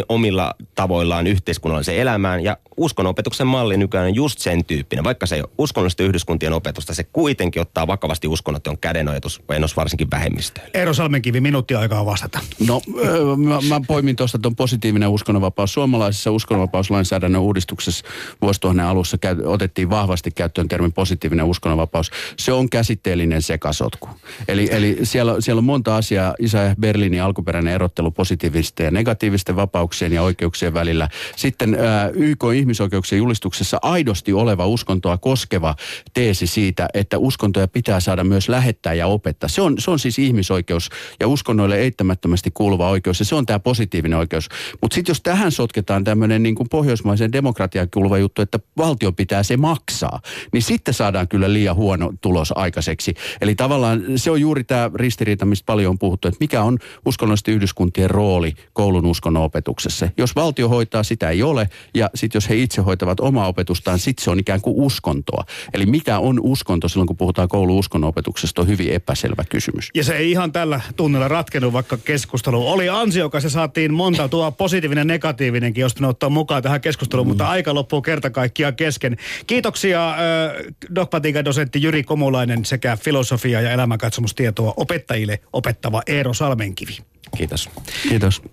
[0.08, 2.44] omilla tavoillaan yhteiskunnalliseen elämään.
[2.44, 5.04] Ja uskonnonopetuksen malli nykyään on just sen tyyppinen.
[5.04, 9.76] Vaikka se ei ole uskonnollisten yhdyskuntien opetusta, se kuitenkin ottaa vakavasti uskonnot on kädenojetus, enos
[9.76, 10.70] varsinkin vähemmistöille.
[10.74, 12.40] Eero Salmenkivi, minuutti aikaa vastata.
[12.66, 12.80] No,
[13.36, 15.74] mä, mä poimin tuosta tuon positiivinen uskonnonvapaus.
[15.74, 18.04] Suomalaisessa uskonnonvapauslainsäädännön uudistuksessa
[18.42, 22.10] vuosituhannen alussa käy, otettiin vahvasti käyttöön termi positiivinen uskonnonvapaus.
[22.36, 24.08] Se on käsitteellinen sekasotku.
[24.48, 26.34] Eli, eli siellä, siellä on monta asiaa.
[26.38, 31.08] Isä Berliinin alkuperäinen erottelu positiivisten ja negatiivisten vapauksien ja oikeuksien välillä.
[31.36, 35.74] Sitten ää, YK ihmisoikeuksien julistuksessa aidosti oleva uskontoa koskeva
[36.14, 39.48] teesi siitä, että uskontoja pitää saada myös lähettää ja opettaa.
[39.48, 40.90] Se on, se on siis ihmisoikeus
[41.20, 44.48] ja uskonnoille eittämättömästi kuuluva oikeus ja se on tämä positiivinen oikeus.
[44.82, 49.42] Mutta sitten jos tähän sotketaan tämmöinen niin kuin pohjoismaisen demokratiaan kuuluva juttu, että valtio pitää
[49.42, 50.20] se maksaa,
[50.52, 53.14] niin sitten saadaan kyllä liian huono tulos aikaiseksi.
[53.40, 57.54] Eli tavallaan se on juuri tämä ristiriita, mistä paljon on puhuttu, että mikä on uskonnollisten
[57.54, 59.57] yhdyskuntien rooli koulun uskonnon opetuksessa.
[60.16, 64.24] Jos valtio hoitaa, sitä ei ole, ja sitten jos he itse hoitavat omaa opetustaan, sitten
[64.24, 65.44] se on ikään kuin uskontoa.
[65.74, 69.90] Eli mitä on uskonto silloin, kun puhutaan koulun uskonnon opetuksesta, on hyvin epäselvä kysymys.
[69.94, 74.52] Ja se ei ihan tällä tunnilla ratkennut, vaikka keskustelu oli ansiokas ja saatiin monta tuo
[74.52, 77.28] positiivinen negatiivinenkin, josta ne ottaa mukaan tähän keskusteluun, mm.
[77.28, 79.16] mutta aika loppuu kerta kaikkiaan kesken.
[79.46, 80.16] Kiitoksia äh,
[80.94, 86.98] dogmatiikan dosentti Jyri Komulainen sekä filosofia- ja elämänkatsomustietoa opettajille opettava Eero Salmenkivi.
[87.36, 87.70] Kiitos.
[88.08, 88.42] Kiitos.